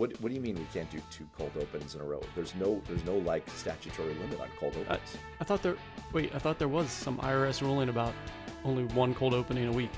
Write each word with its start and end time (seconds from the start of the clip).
what 0.00 0.18
what 0.22 0.30
do 0.30 0.34
you 0.34 0.40
mean 0.40 0.54
we 0.54 0.66
can't 0.72 0.90
do 0.90 0.98
two 1.10 1.28
cold 1.36 1.50
opens 1.60 1.94
in 1.94 2.00
a 2.00 2.04
row? 2.04 2.22
There's 2.34 2.54
no 2.54 2.80
there's 2.88 3.04
no 3.04 3.18
like 3.18 3.48
statutory 3.50 4.14
limit 4.14 4.40
on 4.40 4.48
cold 4.58 4.74
opens. 4.80 5.18
I 5.38 5.44
thought 5.44 5.62
there. 5.62 5.76
Wait, 6.14 6.34
I 6.34 6.38
thought 6.38 6.58
there 6.58 6.68
was 6.68 6.90
some 6.90 7.18
IRS 7.18 7.60
ruling 7.60 7.90
about 7.90 8.14
only 8.64 8.84
one 8.94 9.14
cold 9.14 9.34
opening 9.34 9.68
a 9.68 9.72
week. 9.72 9.90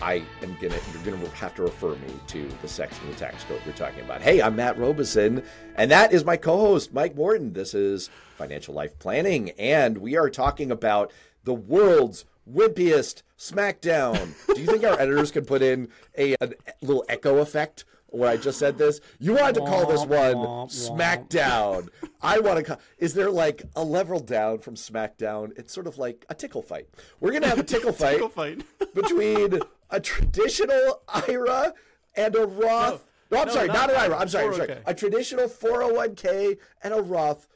I 0.00 0.24
am 0.42 0.56
gonna 0.62 0.78
you're 0.92 1.04
gonna 1.04 1.28
have 1.28 1.54
to 1.56 1.62
refer 1.62 1.94
me 1.96 2.08
to 2.28 2.48
the 2.62 2.68
section 2.68 3.06
of 3.06 3.12
the 3.12 3.20
tax 3.20 3.44
code 3.44 3.60
you're 3.66 3.74
talking 3.74 4.00
about. 4.00 4.22
Hey, 4.22 4.40
I'm 4.40 4.56
Matt 4.56 4.78
Robeson, 4.78 5.42
and 5.76 5.90
that 5.90 6.14
is 6.14 6.24
my 6.24 6.38
co-host 6.38 6.94
Mike 6.94 7.14
Morton. 7.14 7.52
This 7.52 7.74
is 7.74 8.08
Financial 8.36 8.74
Life 8.74 8.98
Planning, 8.98 9.50
and 9.50 9.98
we 9.98 10.16
are 10.16 10.30
talking 10.30 10.70
about 10.70 11.12
the 11.44 11.54
world's 11.54 12.24
wimpiest 12.50 13.22
SmackDown. 13.38 14.34
Do 14.54 14.60
you 14.60 14.66
think 14.66 14.84
our 14.84 14.98
editors 14.98 15.30
could 15.30 15.46
put 15.46 15.60
in 15.60 15.88
a, 16.16 16.34
a 16.40 16.50
little 16.80 17.04
echo 17.08 17.38
effect 17.38 17.84
where 18.14 18.30
I 18.30 18.36
just 18.36 18.58
said 18.58 18.78
this? 18.78 19.00
You 19.18 19.34
wanted 19.34 19.56
to 19.56 19.60
call 19.60 19.86
this 19.86 20.04
one 20.06 20.36
SmackDown. 20.68 21.88
I 22.22 22.38
want 22.38 22.58
to 22.58 22.64
call. 22.64 22.80
Is 22.98 23.14
there 23.14 23.30
like 23.30 23.62
a 23.76 23.82
level 23.82 24.20
down 24.20 24.58
from 24.58 24.76
SmackDown? 24.76 25.56
It's 25.58 25.72
sort 25.72 25.86
of 25.86 25.98
like 25.98 26.24
a 26.28 26.34
tickle 26.34 26.62
fight. 26.62 26.88
We're 27.20 27.32
gonna 27.32 27.48
have 27.48 27.58
a 27.58 27.64
tickle 27.64 27.92
fight 27.92 28.12
Tickle 28.14 28.28
fight. 28.28 28.62
between 28.94 29.60
a 29.90 30.00
traditional 30.00 31.02
IRA 31.08 31.74
and 32.16 32.36
a 32.36 32.46
Roth. 32.46 33.04
No, 33.30 33.40
I'm 33.40 33.48
no, 33.48 33.54
sorry, 33.54 33.68
not 33.68 33.88
not, 33.88 33.90
an 33.90 33.96
IRA. 33.96 34.18
I'm 34.18 34.28
sorry, 34.28 34.44
I'm 34.46 34.52
oh 34.52 34.56
sorry. 34.56 34.68
401k. 34.68 34.82
A 34.86 34.94
traditional 34.94 35.48
401k 35.48 36.58
and 36.82 36.94
a 36.94 37.02
Roth 37.02 37.48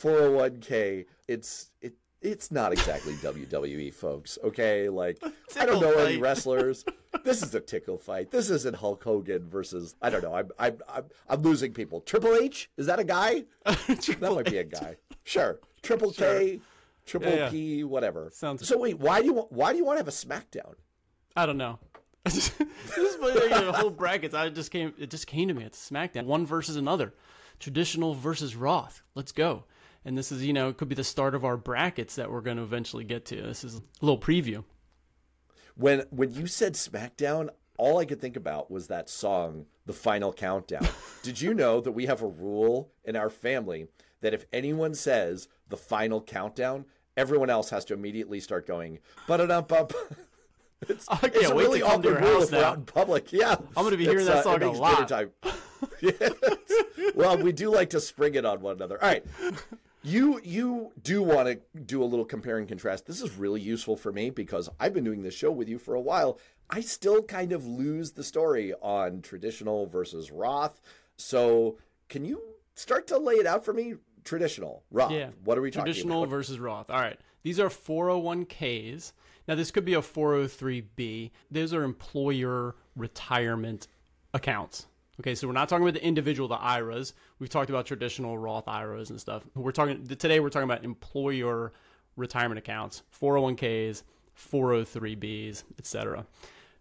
401k. 0.00 1.06
It's 1.28 1.70
it 1.80 1.94
it's 2.22 2.50
not 2.50 2.72
exactly 2.72 3.14
WWE, 3.22 3.92
folks. 3.92 4.38
Okay, 4.42 4.88
like 4.88 5.22
I 5.58 5.66
don't 5.66 5.80
know 5.80 5.92
any 5.98 6.18
wrestlers. 6.18 6.84
this 7.24 7.42
is 7.42 7.54
a 7.54 7.60
tickle 7.60 7.98
fight. 7.98 8.30
This 8.30 8.50
isn't 8.50 8.76
Hulk 8.76 9.02
Hogan 9.02 9.48
versus 9.48 9.94
I 10.02 10.10
don't 10.10 10.22
know. 10.22 10.34
I'm 10.34 10.50
I'm 10.58 10.78
I'm, 10.88 11.04
I'm 11.28 11.42
losing 11.42 11.72
people. 11.72 12.00
Triple 12.00 12.34
H 12.34 12.70
is 12.76 12.86
that 12.86 12.98
a 12.98 13.04
guy? 13.04 13.44
that 13.64 14.32
might 14.34 14.46
be 14.46 14.58
a 14.58 14.64
guy. 14.64 14.96
Sure. 15.24 15.60
Triple 15.82 16.12
K, 16.12 16.60
Triple 17.04 17.30
Yeah, 17.30 17.36
yeah. 17.36 17.50
P, 17.50 17.84
whatever. 17.84 18.30
Sounds- 18.32 18.66
So 18.66 18.78
wait, 18.78 18.98
why 18.98 19.20
do 19.20 19.26
you 19.26 19.32
want 19.34 19.52
why 19.52 19.72
do 19.72 19.78
you 19.78 19.84
want 19.84 19.96
to 19.96 20.00
have 20.00 20.08
a 20.08 20.10
SmackDown? 20.10 20.74
I 21.36 21.46
don't 21.46 21.58
know. 21.58 21.78
this 22.24 22.50
is 22.58 23.16
what, 23.20 23.34
you 23.50 23.72
whole 23.72 23.90
brackets. 23.90 24.34
I 24.34 24.48
just 24.48 24.72
came. 24.72 24.92
It 24.98 25.10
just 25.10 25.28
came 25.28 25.46
to 25.46 25.54
me 25.54 25.62
It's 25.64 25.90
SmackDown. 25.90 26.24
One 26.24 26.44
versus 26.44 26.74
another, 26.74 27.14
traditional 27.60 28.14
versus 28.14 28.56
Roth. 28.56 29.02
Let's 29.14 29.30
go. 29.30 29.64
And 30.06 30.16
this 30.16 30.30
is, 30.30 30.44
you 30.46 30.52
know, 30.52 30.68
it 30.68 30.76
could 30.76 30.88
be 30.88 30.94
the 30.94 31.02
start 31.02 31.34
of 31.34 31.44
our 31.44 31.56
brackets 31.56 32.14
that 32.14 32.30
we're 32.30 32.40
going 32.40 32.58
to 32.58 32.62
eventually 32.62 33.02
get 33.02 33.24
to. 33.26 33.42
This 33.42 33.64
is 33.64 33.74
a 33.78 33.80
little 34.00 34.16
preview. 34.20 34.62
when 35.74 36.04
when 36.10 36.32
you 36.32 36.46
said 36.46 36.74
SmackDown, 36.74 37.48
all 37.76 37.98
I 37.98 38.04
could 38.04 38.20
think 38.20 38.36
about 38.36 38.70
was 38.70 38.86
that 38.86 39.10
song, 39.10 39.66
"The 39.84 39.92
Final 39.92 40.32
Countdown." 40.32 40.86
Did 41.24 41.40
you 41.40 41.52
know 41.54 41.80
that 41.80 41.90
we 41.90 42.06
have 42.06 42.22
a 42.22 42.26
rule 42.28 42.92
in 43.04 43.16
our 43.16 43.28
family 43.28 43.88
that 44.20 44.32
if 44.32 44.46
anyone 44.52 44.94
says 44.94 45.48
"The 45.68 45.76
Final 45.76 46.20
Countdown," 46.22 46.84
everyone 47.16 47.50
else 47.50 47.70
has 47.70 47.84
to 47.86 47.94
immediately 47.94 48.38
start 48.38 48.64
going 48.64 49.00
"Ba-da-dum-bum." 49.26 49.88
It's, 50.88 51.08
I 51.08 51.16
can't 51.16 51.34
it's 51.36 51.50
wait 51.52 51.64
to 51.64 51.68
really 51.70 51.80
come 51.80 52.02
to 52.02 52.08
your 52.10 52.20
house 52.20 52.50
now. 52.50 52.64
out 52.64 52.76
in 52.76 52.84
public. 52.84 53.32
Yeah, 53.32 53.56
I'm 53.76 53.82
gonna 53.84 53.96
be 53.96 54.04
hearing 54.04 54.18
It's, 54.18 54.28
that 54.28 54.36
uh, 54.36 54.42
song 54.42 54.56
it 54.56 54.62
a 54.62 54.70
lot. 54.70 55.10
Yes. 56.02 56.32
Well, 57.14 57.38
we 57.38 57.52
do 57.52 57.70
like 57.74 57.90
to 57.90 58.00
spring 58.00 58.34
it 58.34 58.44
on 58.44 58.60
one 58.60 58.76
another. 58.76 59.02
All 59.02 59.08
right. 59.08 59.24
You 60.06 60.40
you 60.44 60.92
do 61.02 61.20
want 61.20 61.48
to 61.48 61.80
do 61.80 62.00
a 62.00 62.06
little 62.06 62.24
compare 62.24 62.58
and 62.58 62.68
contrast. 62.68 63.06
This 63.06 63.20
is 63.20 63.36
really 63.36 63.60
useful 63.60 63.96
for 63.96 64.12
me 64.12 64.30
because 64.30 64.68
I've 64.78 64.94
been 64.94 65.02
doing 65.02 65.22
this 65.22 65.34
show 65.34 65.50
with 65.50 65.68
you 65.68 65.78
for 65.78 65.96
a 65.96 66.00
while. 66.00 66.38
I 66.70 66.80
still 66.80 67.24
kind 67.24 67.50
of 67.50 67.66
lose 67.66 68.12
the 68.12 68.22
story 68.22 68.72
on 68.80 69.20
traditional 69.20 69.86
versus 69.86 70.30
Roth. 70.30 70.80
So 71.16 71.78
can 72.08 72.24
you 72.24 72.40
start 72.76 73.08
to 73.08 73.18
lay 73.18 73.34
it 73.34 73.46
out 73.46 73.64
for 73.64 73.72
me? 73.72 73.94
Traditional, 74.22 74.84
Roth. 74.92 75.10
Yeah. 75.10 75.30
What 75.44 75.58
are 75.58 75.60
we 75.60 75.72
talking 75.72 75.82
about? 75.82 75.86
Traditional 75.86 76.22
about? 76.22 76.30
versus 76.30 76.60
Roth. 76.60 76.88
All 76.88 77.00
right. 77.00 77.18
These 77.42 77.58
are 77.58 77.68
401ks. 77.68 79.12
Now, 79.48 79.56
this 79.56 79.72
could 79.72 79.84
be 79.84 79.94
a 79.94 80.00
403b. 80.00 81.30
Those 81.50 81.74
are 81.74 81.82
employer 81.82 82.76
retirement 82.94 83.88
accounts. 84.34 84.86
Okay, 85.20 85.34
so 85.34 85.46
we're 85.46 85.54
not 85.54 85.68
talking 85.68 85.82
about 85.82 85.94
the 85.94 86.04
individual, 86.04 86.48
the 86.48 86.56
IRAs. 86.56 87.14
We've 87.38 87.48
talked 87.48 87.70
about 87.70 87.86
traditional 87.86 88.36
Roth 88.36 88.68
IRAs 88.68 89.10
and 89.10 89.20
stuff. 89.20 89.44
We're 89.54 89.72
talking 89.72 90.06
today. 90.06 90.40
We're 90.40 90.50
talking 90.50 90.68
about 90.68 90.84
employer 90.84 91.72
retirement 92.16 92.58
accounts, 92.58 93.02
401ks, 93.18 94.02
403bs, 94.38 95.64
etc. 95.78 96.26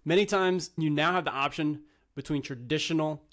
Many 0.04 0.26
times, 0.26 0.72
you 0.78 0.90
now 0.90 1.14
have 1.14 1.26
the 1.26 1.32
option 1.32 1.82
between 2.16 2.42
traditional, 2.42 3.24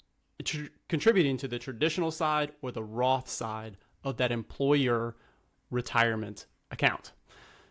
tr- 0.43 0.65
contributing 0.87 1.37
to 1.37 1.47
the 1.47 1.59
traditional 1.59 2.11
side 2.11 2.53
or 2.61 2.71
the 2.71 2.83
Roth 2.83 3.29
side 3.29 3.77
of 4.03 4.17
that 4.17 4.31
employer 4.31 5.15
retirement 5.69 6.45
account. 6.71 7.11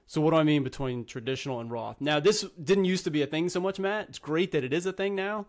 So 0.07 0.21
what 0.21 0.33
do 0.33 0.37
I 0.37 0.43
mean 0.43 0.63
between 0.63 1.07
traditional 1.07 1.61
and 1.61 1.71
Roth? 1.71 2.01
Now 2.01 2.21
this 2.21 2.43
didn't 2.63 2.85
used 2.85 3.05
to 3.05 3.11
be 3.11 3.23
a 3.23 3.27
thing 3.27 3.49
so 3.49 3.61
much, 3.61 3.79
Matt. 3.79 4.11
It's 4.11 4.19
great 4.19 4.53
that 4.53 4.65
it 4.65 4.73
is 4.73 4.85
a 4.85 4.93
thing 4.93 5.15
now. 5.15 5.47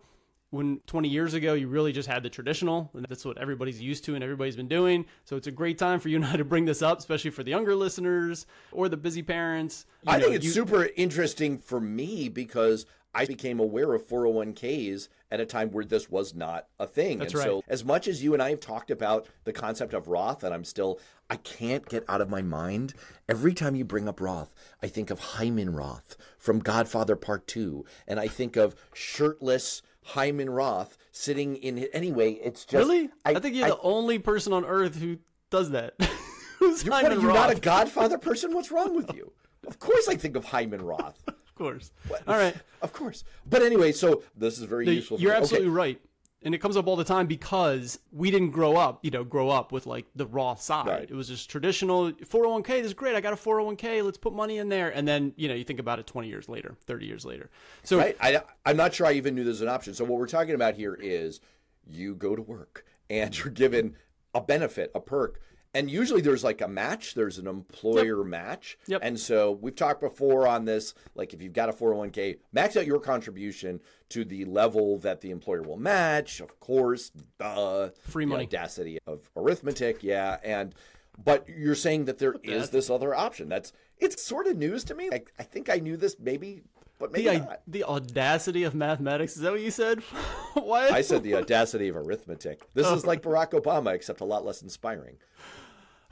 When 0.54 0.78
20 0.86 1.08
years 1.08 1.34
ago 1.34 1.54
you 1.54 1.66
really 1.66 1.92
just 1.92 2.08
had 2.08 2.22
the 2.22 2.30
traditional, 2.30 2.88
and 2.94 3.04
that's 3.08 3.24
what 3.24 3.38
everybody's 3.38 3.80
used 3.80 4.04
to 4.04 4.14
and 4.14 4.22
everybody's 4.22 4.54
been 4.54 4.68
doing. 4.68 5.04
So 5.24 5.36
it's 5.36 5.48
a 5.48 5.52
great 5.52 5.78
time 5.78 5.98
for 5.98 6.08
you 6.08 6.16
and 6.16 6.24
I 6.24 6.36
to 6.36 6.44
bring 6.44 6.64
this 6.64 6.80
up, 6.80 7.00
especially 7.00 7.30
for 7.30 7.42
the 7.42 7.50
younger 7.50 7.74
listeners 7.74 8.46
or 8.70 8.88
the 8.88 8.96
busy 8.96 9.22
parents. 9.22 9.84
You 10.04 10.12
I 10.12 10.18
know, 10.18 10.24
think 10.26 10.36
it's 10.36 10.44
you- 10.44 10.52
super 10.52 10.88
interesting 10.96 11.58
for 11.58 11.80
me 11.80 12.28
because 12.28 12.86
I 13.12 13.26
became 13.26 13.58
aware 13.60 13.92
of 13.94 14.06
401ks 14.08 15.08
at 15.30 15.40
a 15.40 15.46
time 15.46 15.70
where 15.70 15.84
this 15.84 16.08
was 16.10 16.34
not 16.34 16.66
a 16.78 16.86
thing. 16.86 17.18
That's 17.18 17.34
and 17.34 17.42
so 17.42 17.64
as 17.68 17.84
much 17.84 18.06
as 18.06 18.22
you 18.22 18.32
and 18.34 18.42
I 18.42 18.50
have 18.50 18.60
talked 18.60 18.90
about 18.90 19.26
the 19.44 19.52
concept 19.52 19.92
of 19.94 20.08
Roth 20.08 20.44
and 20.44 20.54
I'm 20.54 20.64
still 20.64 21.00
I 21.30 21.36
can't 21.36 21.88
get 21.88 22.04
out 22.08 22.20
of 22.20 22.28
my 22.28 22.42
mind 22.42 22.94
every 23.28 23.54
time 23.54 23.74
you 23.74 23.84
bring 23.84 24.08
up 24.08 24.20
Roth, 24.20 24.54
I 24.82 24.88
think 24.88 25.10
of 25.10 25.18
Hyman 25.18 25.74
Roth 25.74 26.16
from 26.38 26.58
Godfather 26.60 27.16
Part 27.16 27.46
2 27.46 27.84
and 28.06 28.20
I 28.20 28.28
think 28.28 28.56
of 28.56 28.74
shirtless 28.92 29.82
Hyman 30.04 30.50
Roth 30.50 30.96
sitting 31.10 31.56
in 31.56 31.78
anyway, 31.92 32.32
it's 32.32 32.64
just 32.64 32.86
really. 32.86 33.08
I, 33.24 33.38
think 33.40 33.56
you're 33.56 33.68
the 33.68 33.80
only 33.80 34.18
person 34.18 34.52
on 34.52 34.64
earth 34.64 34.96
who 34.96 35.18
does 35.50 35.70
that. 35.70 35.94
Who's 36.58 36.84
What, 36.84 37.04
are 37.04 37.14
you 37.14 37.22
not 37.22 37.50
a 37.50 37.56
Godfather 37.58 38.18
person? 38.28 38.54
What's 38.54 38.70
wrong 38.70 38.94
with 38.94 39.12
you? 39.14 39.32
Of 39.66 39.78
course 39.78 40.08
I 40.08 40.16
think 40.16 40.36
of 40.36 40.44
Hyman 40.44 40.82
Roth. 40.82 41.18
of 41.28 41.54
course. 41.54 41.90
All 42.28 42.36
right. 42.36 42.54
Of 42.82 42.92
course. 42.92 43.24
But 43.46 43.62
anyway, 43.62 43.92
so 43.92 44.22
this 44.36 44.58
is 44.58 44.64
very 44.64 44.84
No, 44.86 44.92
useful. 44.92 45.16
for 45.16 45.22
You're 45.22 45.32
me. 45.32 45.36
Okay. 45.36 45.42
absolutely 45.42 45.70
right. 45.70 46.00
And 46.44 46.54
it 46.54 46.58
comes 46.58 46.76
up 46.76 46.86
all 46.86 46.96
the 46.96 47.04
time 47.04 47.26
because 47.26 47.98
we 48.12 48.30
didn't 48.30 48.50
grow 48.50 48.76
up, 48.76 49.02
you 49.02 49.10
know, 49.10 49.24
grow 49.24 49.48
up 49.48 49.72
with 49.72 49.86
like 49.86 50.04
the 50.14 50.26
Roth 50.26 50.60
side. 50.60 50.86
Right. 50.86 51.10
It 51.10 51.14
was 51.14 51.28
just 51.28 51.48
traditional 51.48 52.12
401k. 52.12 52.66
This 52.66 52.86
is 52.86 52.94
great. 52.94 53.14
I 53.16 53.22
got 53.22 53.32
a 53.32 53.36
401k. 53.36 54.04
Let's 54.04 54.18
put 54.18 54.34
money 54.34 54.58
in 54.58 54.68
there. 54.68 54.90
And 54.90 55.08
then, 55.08 55.32
you 55.36 55.48
know, 55.48 55.54
you 55.54 55.64
think 55.64 55.80
about 55.80 55.98
it 55.98 56.06
20 56.06 56.28
years 56.28 56.46
later, 56.48 56.76
30 56.86 57.06
years 57.06 57.24
later. 57.24 57.50
So 57.82 57.96
Right? 57.98 58.16
I, 58.20 58.42
I'm 58.66 58.76
not 58.76 58.92
sure 58.92 59.06
I 59.06 59.12
even 59.12 59.34
knew 59.34 59.42
there's 59.42 59.62
an 59.62 59.68
option. 59.68 59.94
So 59.94 60.04
what 60.04 60.18
we're 60.18 60.26
talking 60.26 60.54
about 60.54 60.74
here 60.74 60.94
is 60.94 61.40
you 61.86 62.14
go 62.14 62.36
to 62.36 62.42
work 62.42 62.84
and 63.08 63.36
you're 63.44 63.48
given 63.52 63.96
a 64.34 64.40
benefit, 64.40 64.90
a 64.94 65.00
perk. 65.00 65.40
And 65.74 65.90
usually 65.90 66.20
there's 66.20 66.44
like 66.44 66.60
a 66.60 66.68
match, 66.68 67.14
there's 67.14 67.38
an 67.38 67.48
employer 67.48 68.22
match. 68.22 68.78
Yep. 68.86 69.00
And 69.02 69.18
so 69.18 69.52
we've 69.60 69.74
talked 69.74 70.00
before 70.00 70.46
on 70.46 70.64
this, 70.64 70.94
like 71.14 71.34
if 71.34 71.42
you've 71.42 71.52
got 71.52 71.68
a 71.68 71.72
401k, 71.72 72.38
max 72.52 72.76
out 72.76 72.86
your 72.86 73.00
contribution 73.00 73.80
to 74.10 74.24
the 74.24 74.44
level 74.44 74.98
that 74.98 75.20
the 75.20 75.30
employer 75.30 75.62
will 75.62 75.76
match, 75.76 76.40
of 76.40 76.60
course, 76.60 77.10
duh. 77.38 77.90
Free 78.08 78.24
the 78.24 78.30
money. 78.30 78.44
audacity 78.44 78.98
of 79.06 79.28
arithmetic, 79.36 80.04
yeah. 80.04 80.38
And 80.44 80.74
but 81.22 81.48
you're 81.48 81.74
saying 81.74 82.06
that 82.06 82.18
there 82.18 82.36
is 82.42 82.70
this 82.70 82.90
other 82.90 83.14
option. 83.14 83.48
That's 83.48 83.72
it's 83.98 84.22
sort 84.22 84.46
of 84.46 84.56
news 84.56 84.84
to 84.84 84.94
me. 84.94 85.10
Like 85.10 85.32
I 85.38 85.42
think 85.42 85.68
I 85.68 85.76
knew 85.76 85.96
this 85.96 86.16
maybe, 86.18 86.62
but 86.98 87.12
maybe 87.12 87.24
the, 87.24 87.38
not. 87.38 87.60
the 87.66 87.84
audacity 87.84 88.64
of 88.64 88.74
mathematics. 88.74 89.36
Is 89.36 89.42
that 89.42 89.52
what 89.52 89.60
you 89.60 89.70
said? 89.70 90.00
what? 90.54 90.92
I 90.92 91.00
said 91.02 91.22
the 91.22 91.34
audacity 91.34 91.88
of 91.88 91.96
arithmetic. 91.96 92.62
This 92.74 92.86
is 92.88 93.06
like 93.06 93.22
Barack 93.22 93.50
Obama, 93.50 93.94
except 93.94 94.20
a 94.20 94.24
lot 94.24 94.44
less 94.44 94.62
inspiring. 94.62 95.16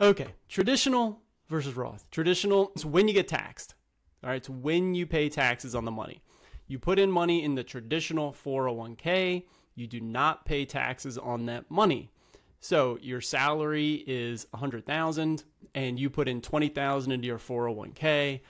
Okay, 0.02 0.34
traditional 0.48 1.22
versus 1.48 1.76
Roth. 1.76 2.10
Traditional 2.10 2.72
is 2.74 2.84
when 2.84 3.06
you 3.06 3.14
get 3.14 3.28
taxed. 3.28 3.76
All 4.24 4.30
right, 4.30 4.36
it's 4.38 4.50
when 4.50 4.96
you 4.96 5.06
pay 5.06 5.28
taxes 5.28 5.76
on 5.76 5.84
the 5.84 5.92
money. 5.92 6.22
You 6.66 6.80
put 6.80 6.98
in 6.98 7.08
money 7.08 7.44
in 7.44 7.54
the 7.54 7.62
traditional 7.62 8.32
401k, 8.32 9.44
you 9.76 9.86
do 9.86 10.00
not 10.00 10.44
pay 10.44 10.64
taxes 10.64 11.18
on 11.18 11.46
that 11.46 11.70
money. 11.70 12.10
So 12.58 12.98
your 13.00 13.20
salary 13.20 14.02
is 14.08 14.48
100,000 14.50 15.44
and 15.76 16.00
you 16.00 16.10
put 16.10 16.26
in 16.26 16.40
20,000 16.40 17.12
into 17.12 17.28
your 17.28 17.38
401k. 17.38 18.40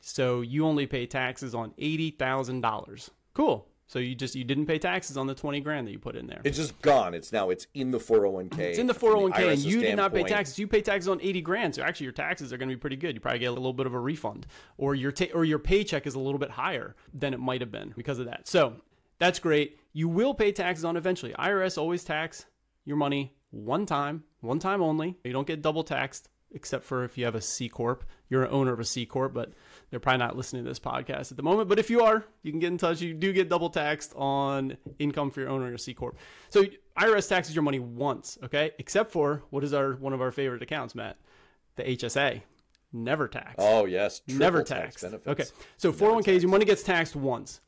So 0.00 0.40
you 0.40 0.66
only 0.66 0.86
pay 0.86 1.06
taxes 1.06 1.54
on 1.54 1.70
$80,000. 1.78 3.10
Cool. 3.32 3.68
So 3.88 4.00
you 4.00 4.14
just 4.16 4.34
you 4.34 4.44
didn't 4.44 4.66
pay 4.66 4.78
taxes 4.78 5.16
on 5.16 5.26
the 5.26 5.34
20 5.34 5.60
grand 5.60 5.86
that 5.86 5.92
you 5.92 5.98
put 5.98 6.16
in 6.16 6.26
there. 6.26 6.40
It's 6.44 6.56
just 6.56 6.80
gone. 6.82 7.14
It's 7.14 7.32
now 7.32 7.50
it's 7.50 7.68
in 7.74 7.92
the 7.92 7.98
401k. 7.98 8.58
It's 8.58 8.78
in 8.78 8.88
the 8.88 8.94
401k, 8.94 9.24
and 9.24 9.34
IRS's 9.34 9.66
you 9.66 9.80
did 9.80 9.96
not 9.96 10.12
pay 10.12 10.24
taxes. 10.24 10.58
You 10.58 10.66
pay 10.66 10.82
taxes 10.82 11.08
on 11.08 11.20
80 11.20 11.40
grand, 11.42 11.74
so 11.74 11.82
actually 11.82 12.04
your 12.04 12.12
taxes 12.12 12.52
are 12.52 12.56
going 12.56 12.68
to 12.68 12.74
be 12.74 12.80
pretty 12.80 12.96
good. 12.96 13.14
You 13.14 13.20
probably 13.20 13.38
get 13.38 13.46
a 13.46 13.52
little 13.52 13.72
bit 13.72 13.86
of 13.86 13.94
a 13.94 14.00
refund, 14.00 14.46
or 14.76 14.94
your 14.94 15.12
ta- 15.12 15.32
or 15.34 15.44
your 15.44 15.60
paycheck 15.60 16.06
is 16.06 16.14
a 16.14 16.18
little 16.18 16.38
bit 16.38 16.50
higher 16.50 16.96
than 17.14 17.32
it 17.32 17.38
might 17.38 17.60
have 17.60 17.70
been 17.70 17.94
because 17.96 18.18
of 18.18 18.26
that. 18.26 18.48
So 18.48 18.74
that's 19.18 19.38
great. 19.38 19.78
You 19.92 20.08
will 20.08 20.34
pay 20.34 20.50
taxes 20.50 20.84
on 20.84 20.96
eventually. 20.96 21.32
IRS 21.38 21.78
always 21.78 22.02
tax 22.02 22.44
your 22.84 22.96
money 22.96 23.34
one 23.50 23.86
time, 23.86 24.24
one 24.40 24.58
time 24.58 24.82
only. 24.82 25.16
You 25.24 25.32
don't 25.32 25.46
get 25.46 25.62
double 25.62 25.84
taxed 25.84 26.28
except 26.52 26.84
for 26.84 27.04
if 27.04 27.16
you 27.18 27.24
have 27.24 27.34
a 27.34 27.40
C 27.40 27.68
corp. 27.68 28.04
You're 28.28 28.44
an 28.44 28.50
owner 28.50 28.72
of 28.72 28.80
a 28.80 28.84
C 28.84 29.06
corp, 29.06 29.32
but 29.32 29.52
they're 29.90 30.00
probably 30.00 30.18
not 30.18 30.36
listening 30.36 30.64
to 30.64 30.68
this 30.68 30.80
podcast 30.80 31.30
at 31.30 31.36
the 31.36 31.42
moment. 31.42 31.68
But 31.68 31.78
if 31.78 31.90
you 31.90 32.02
are, 32.02 32.24
you 32.42 32.50
can 32.50 32.60
get 32.60 32.68
in 32.68 32.78
touch. 32.78 33.00
You 33.00 33.14
do 33.14 33.32
get 33.32 33.48
double 33.48 33.70
taxed 33.70 34.12
on 34.16 34.76
income 34.98 35.30
for 35.30 35.40
your 35.40 35.48
owner 35.50 35.72
of 35.72 35.80
C 35.80 35.94
corp. 35.94 36.18
So 36.48 36.64
IRS 36.98 37.28
taxes 37.28 37.54
your 37.54 37.62
money 37.62 37.78
once, 37.78 38.38
okay? 38.42 38.72
Except 38.78 39.12
for 39.12 39.42
what 39.50 39.62
is 39.62 39.72
our 39.72 39.92
one 39.94 40.12
of 40.12 40.20
our 40.20 40.32
favorite 40.32 40.62
accounts, 40.62 40.94
Matt, 40.94 41.16
the 41.76 41.84
HSA. 41.84 42.42
Never 42.92 43.28
taxed. 43.28 43.56
Oh 43.58 43.84
yes, 43.84 44.22
never 44.28 44.62
tax 44.62 45.00
taxed. 45.00 45.02
benefits. 45.02 45.28
Okay, 45.28 45.44
so 45.76 45.92
401ks, 45.92 46.40
your 46.40 46.50
money 46.50 46.64
gets 46.64 46.82
taxed 46.82 47.14
once. 47.14 47.60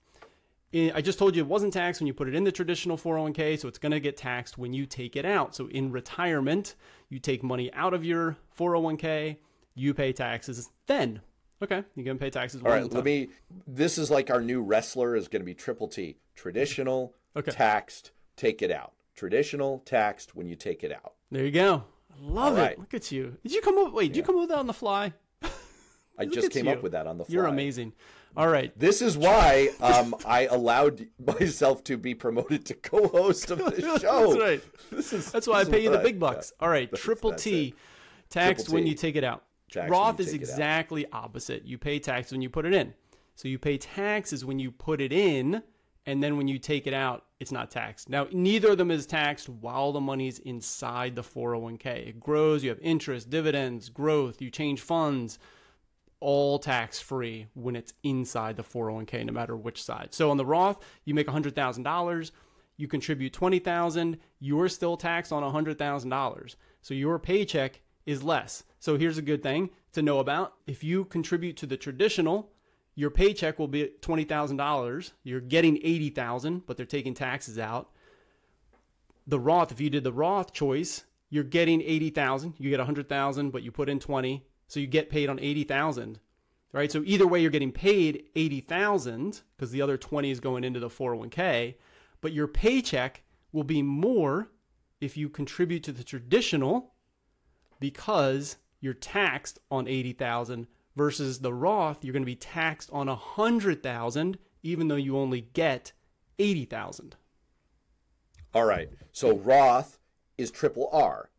I 0.73 0.93
I 0.95 1.01
just 1.01 1.19
told 1.19 1.35
you 1.35 1.43
it 1.43 1.49
wasn't 1.49 1.73
taxed 1.73 2.01
when 2.01 2.07
you 2.07 2.15
put 2.15 2.29
it 2.29 2.35
in 2.35 2.45
the 2.45 2.53
traditional 2.53 2.97
401k, 2.97 3.59
so 3.59 3.69
it's 3.69 3.79
going 3.79 3.93
to 3.93 4.01
get 4.01 4.17
taxed 4.17 4.59
when 4.59 4.73
you 4.73 4.87
take 4.87 5.17
it 5.17 5.25
out. 5.25 5.55
So 5.55 5.69
in 5.69 5.91
retirement, 5.91 6.77
you 7.09 7.19
take 7.19 7.43
money 7.43 7.73
out 7.73 7.95
of 7.95 8.05
your 8.05 8.37
401k, 8.59 9.37
you 9.75 9.93
pay 9.93 10.13
taxes 10.13 10.71
then. 10.87 11.21
Okay, 11.63 11.83
you're 11.97 12.05
going 12.05 12.17
to 12.19 12.23
pay 12.25 12.31
taxes. 12.31 12.63
All 12.65 12.71
right, 12.71 12.91
let 12.93 13.05
me. 13.05 13.29
This 13.67 13.99
is 13.99 14.11
like 14.11 14.31
our 14.31 14.41
new 14.41 14.63
wrestler 14.63 15.17
is 15.17 15.27
going 15.29 15.43
to 15.43 15.47
be 15.47 15.55
Triple 15.55 15.89
T. 15.89 16.17
Traditional, 16.37 17.15
Okay. 17.37 17.51
taxed, 17.51 18.13
take 18.37 18.63
it 18.63 18.71
out. 18.71 18.93
Traditional, 19.17 19.81
taxed 19.81 20.37
when 20.37 20.47
you 20.47 20.55
take 20.55 20.85
it 20.85 20.93
out. 20.93 21.15
There 21.33 21.45
you 21.45 21.51
go. 21.51 21.83
I 22.13 22.23
love 22.23 22.53
All 22.53 22.59
it. 22.59 22.61
right. 22.61 22.79
Look 22.79 22.95
at 22.95 23.11
you. 23.11 23.37
Did 23.43 23.53
you 23.53 23.61
come 23.61 23.77
up? 23.79 23.93
Wait, 23.93 24.09
did 24.09 24.17
you 24.19 24.23
come 24.23 24.37
up 24.37 24.43
with 24.43 24.51
that 24.51 24.59
on 24.59 24.67
the 24.69 24.73
fly? 24.73 25.13
I 26.17 26.25
just 26.31 26.53
came 26.53 26.67
you. 26.67 26.73
up 26.73 26.83
with 26.83 26.93
that 26.93 27.07
on 27.09 27.19
the 27.19 27.25
fly. 27.25 27.33
You're 27.35 27.47
amazing. 27.47 27.93
All 28.37 28.49
right. 28.49 28.77
This 28.79 29.03
is 29.03 29.17
why 29.19 29.71
um, 29.81 30.15
I 30.25 30.47
allowed 30.47 31.07
myself 31.41 31.83
to 31.85 31.97
be 31.97 32.15
promoted 32.15 32.65
to 32.67 32.75
co-host 32.75 33.51
of 33.51 33.59
this 33.59 33.81
show. 34.03 34.29
That's 34.35 34.41
right. 34.41 34.63
This 34.93 35.13
is 35.13 35.33
That's 35.33 35.49
why 35.49 35.61
I 35.61 35.65
pay 35.65 35.83
you 35.83 35.91
the 35.91 35.99
big 35.99 36.21
bucks. 36.21 36.53
yeah. 36.61 36.65
All 36.65 36.71
right, 36.71 36.89
That's- 36.89 37.03
triple 37.05 37.31
that's 37.31 37.43
T, 37.43 37.69
it. 37.69 37.75
taxed 38.31 38.67
Triple 38.67 38.75
when 38.75 38.85
T. 38.85 38.91
you 38.91 38.95
take 38.95 39.17
it 39.17 39.25
out. 39.25 39.43
When 39.75 39.91
Roth 39.91 40.21
is 40.21 40.27
take 40.27 40.43
it 40.43 40.49
out. 40.49 40.51
exactly 40.51 41.07
opposite. 41.13 41.65
You 41.65 41.79
pay 41.79 41.99
tax 41.99 42.33
when 42.33 42.43
you 42.43 42.51
put 42.51 42.67
it 42.67 42.75
in. 42.75 42.95
So 43.35 43.49
you 43.49 43.59
pay 43.59 43.79
taxes 43.79 44.45
when 44.45 44.59
you 44.59 44.71
put 44.71 45.01
it 45.01 45.13
in, 45.13 45.63
and 46.07 46.23
then 46.23 46.37
when 46.37 46.49
you 46.49 46.59
take 46.59 46.87
it 46.87 46.95
out, 46.95 47.25
it's 47.39 47.53
not 47.53 47.71
taxed. 47.71 48.09
Now, 48.09 48.27
neither 48.33 48.71
of 48.71 48.79
them 48.79 48.91
is 48.91 49.07
taxed 49.07 49.49
while 49.49 49.93
the 49.93 50.01
money's 50.01 50.39
inside 50.41 51.15
the 51.15 51.23
401k. 51.23 52.09
It 52.09 52.21
grows, 52.21 52.65
you 52.65 52.71
have 52.71 52.81
interest, 52.81 53.31
dividends, 53.31 53.91
growth, 53.91 54.43
you 54.43 54.51
change 54.51 54.81
funds, 54.81 55.39
all 56.21 56.59
tax 56.59 56.99
free 56.99 57.47
when 57.55 57.77
it's 57.77 57.93
inside 58.03 58.57
the 58.57 58.65
401k, 58.65 59.25
no 59.25 59.33
matter 59.33 59.57
which 59.57 59.83
side. 59.83 60.09
So 60.13 60.31
on 60.31 60.37
the 60.37 60.47
Roth, 60.47 60.81
you 61.05 61.15
make 61.15 61.29
$100,000, 61.29 62.31
you 62.77 62.89
contribute 62.89 63.33
20000 63.33 64.19
you're 64.41 64.69
still 64.69 64.97
taxed 64.97 65.33
on 65.33 65.43
$100,000. 65.43 66.57
So 66.81 66.95
your 66.95 67.19
paycheck 67.19 67.81
is 68.07 68.23
less. 68.23 68.65
So 68.81 68.97
here's 68.97 69.19
a 69.19 69.23
good 69.23 69.43
thing 69.43 69.71
to 69.93 70.03
know 70.03 70.19
about. 70.19 70.55
If 70.67 70.85
you 70.85 71.05
contribute 71.05 71.57
to 71.59 71.67
the 71.67 71.77
traditional, 71.77 72.53
your 72.95 73.11
paycheck 73.11 73.59
will 73.59 73.69
be 73.69 73.93
$20,000. 74.01 75.13
You're 75.23 75.41
getting 75.41 75.79
80,000, 75.83 76.67
but 76.67 76.77
they're 76.77 76.87
taking 76.87 77.15
taxes 77.15 77.59
out. 77.59 77.91
The 79.27 79.41
Roth, 79.41 79.73
if 79.73 79.81
you 79.81 79.91
did 79.91 80.05
the 80.05 80.13
Roth 80.13 80.53
choice, 80.53 81.05
you're 81.31 81.45
getting 81.45 81.83
80,000. 81.83 82.55
You 82.59 82.71
get 82.71 82.79
100,000, 82.79 83.51
but 83.51 83.63
you 83.63 83.71
put 83.71 83.89
in 83.89 83.99
20, 83.99 84.45
so 84.69 84.81
you 84.81 84.87
get 84.87 85.11
paid 85.11 85.29
on 85.29 85.39
80,000. 85.39 86.19
Right? 86.73 86.93
So 86.93 87.03
either 87.05 87.27
way 87.27 87.41
you're 87.41 87.51
getting 87.51 87.73
paid 87.73 88.25
80,000 88.37 89.43
because 89.57 89.71
the 89.71 89.83
other 89.83 89.97
20 89.97 90.31
is 90.31 90.41
going 90.41 90.65
into 90.65 90.81
the 90.81 90.91
401k, 90.91 91.77
but 92.21 92.33
your 92.33 92.47
paycheck 92.47 93.23
will 93.53 93.65
be 93.65 93.81
more 93.81 94.51
if 95.01 95.17
you 95.17 95.29
contribute 95.29 95.83
to 95.85 95.93
the 95.93 96.05
traditional 96.05 96.93
because 97.81 98.57
you're 98.81 98.95
taxed 98.95 99.59
on 99.71 99.89
80,000 99.89 100.67
versus 100.97 101.41
the 101.41 101.55
Roth, 101.55 102.05
you're 102.05 102.13
going 102.13 102.23
to 102.23 102.27
be 102.27 102.37
taxed 102.37 102.91
on 102.93 103.07
100,000 103.07 104.39
even 104.63 104.89
though 104.89 104.97
you 104.97 105.17
only 105.17 105.43
get 105.53 105.93
80,000. 106.39 107.17
All 108.55 108.65
right. 108.65 108.91
So 109.13 109.37
Roth 109.37 109.99
is 110.37 110.51
triple 110.51 110.89
R. 110.93 111.31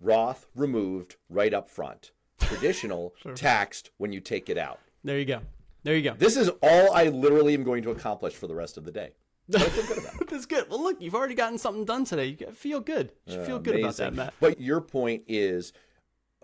Roth 0.00 0.46
removed 0.54 1.16
right 1.28 1.52
up 1.52 1.68
front. 1.68 2.12
Traditional 2.40 3.14
taxed 3.34 3.90
when 3.98 4.12
you 4.12 4.20
take 4.20 4.48
it 4.48 4.58
out. 4.58 4.80
There 5.04 5.18
you 5.18 5.24
go. 5.24 5.40
There 5.84 5.96
you 5.96 6.02
go. 6.02 6.14
This 6.14 6.36
is 6.36 6.48
all 6.62 6.94
I 6.94 7.08
literally 7.08 7.54
am 7.54 7.64
going 7.64 7.82
to 7.82 7.90
accomplish 7.90 8.34
for 8.34 8.46
the 8.46 8.54
rest 8.54 8.76
of 8.76 8.84
the 8.84 8.92
day. 8.92 9.10
I 9.54 9.58
feel 9.58 9.86
good 9.86 9.98
about 9.98 10.22
it. 10.22 10.28
That's 10.30 10.46
good. 10.46 10.70
Well, 10.70 10.82
look, 10.82 11.00
you've 11.00 11.14
already 11.14 11.34
gotten 11.34 11.58
something 11.58 11.84
done 11.84 12.04
today. 12.04 12.36
You 12.38 12.52
feel 12.52 12.80
good. 12.80 13.12
You 13.26 13.34
should 13.34 13.46
feel 13.46 13.58
good 13.58 13.80
about 13.80 13.96
that, 13.96 14.14
Matt. 14.14 14.34
But 14.40 14.60
your 14.60 14.80
point 14.80 15.24
is 15.26 15.72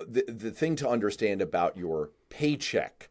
the 0.07 0.25
the 0.29 0.51
thing 0.51 0.77
to 0.77 0.89
understand 0.89 1.41
about 1.43 1.77
your 1.77 2.11
paycheck 2.31 3.09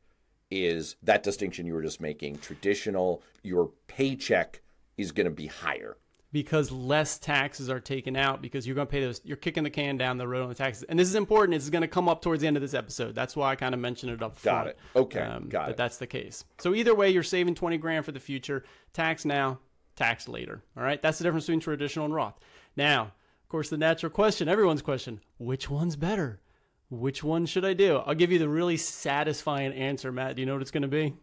is 0.49 0.95
that 1.03 1.23
distinction 1.23 1.65
you 1.65 1.73
were 1.73 1.81
just 1.81 1.99
making. 1.99 2.37
Traditional, 2.39 3.21
your 3.43 3.71
paycheck 3.87 4.61
is 4.97 5.11
going 5.11 5.25
to 5.25 5.31
be 5.31 5.47
higher. 5.47 5.97
because 6.31 6.71
less 6.71 7.17
taxes 7.19 7.69
are 7.69 7.79
taken 7.79 8.15
out 8.15 8.41
because 8.41 8.65
you're 8.67 8.75
going 8.75 8.87
to 8.87 8.91
pay 8.91 9.01
those 9.01 9.21
you're 9.23 9.37
kicking 9.37 9.63
the 9.63 9.69
can 9.69 9.97
down 9.97 10.17
the 10.17 10.27
road 10.27 10.43
on 10.43 10.49
the 10.49 10.55
taxes. 10.55 10.83
And 10.89 10.97
this 10.99 11.07
is 11.07 11.15
important. 11.15 11.55
This 11.55 11.63
is 11.63 11.69
going 11.69 11.81
to 11.81 11.87
come 11.87 12.07
up 12.09 12.21
towards 12.21 12.41
the 12.41 12.47
end 12.47 12.57
of 12.57 12.61
this 12.61 12.73
episode. 12.73 13.15
That's 13.15 13.35
why 13.35 13.51
i 13.51 13.55
kind 13.55 13.73
of 13.73 13.79
mentioned 13.81 14.11
it 14.11 14.21
up 14.21 14.37
front 14.37 14.57
Got 14.57 14.67
it. 14.67 14.79
Okay, 14.95 15.19
um, 15.21 15.49
got 15.49 15.69
it. 15.71 15.77
that's 15.77 15.97
the 15.97 16.07
case. 16.07 16.43
So 16.59 16.73
either 16.75 16.93
way 16.95 17.09
you're 17.09 17.23
saving 17.23 17.55
20 17.55 17.77
grand 17.77 18.05
for 18.05 18.11
the 18.11 18.19
future. 18.19 18.63
Tax 18.93 19.25
now 19.25 19.59
tax 19.95 20.27
later. 20.27 20.61
All 20.77 20.83
right? 20.83 21.01
That's 21.01 21.17
the 21.17 21.23
difference 21.23 21.45
between 21.45 21.59
traditional 21.59 22.05
and 22.05 22.13
roth. 22.13 22.39
Now 22.75 23.01
of 23.43 23.49
course 23.49 23.69
the 23.69 23.77
natural 23.77 24.09
question 24.09 24.49
everyone's 24.49 24.81
question 24.81 25.21
which 25.37 25.69
one's 25.69 25.95
better 25.95 26.41
which 26.89 27.23
one 27.23 27.45
should 27.45 27.65
i 27.65 27.73
do 27.73 27.97
i'll 27.97 28.13
give 28.15 28.31
you 28.31 28.39
the 28.39 28.47
really 28.49 28.77
satisfying 28.77 29.73
answer 29.73 30.11
matt 30.11 30.35
do 30.35 30.41
you 30.41 30.45
know 30.45 30.53
what 30.53 30.61
it's 30.61 30.71
going 30.71 30.81
to 30.83 30.87
be 30.87 31.13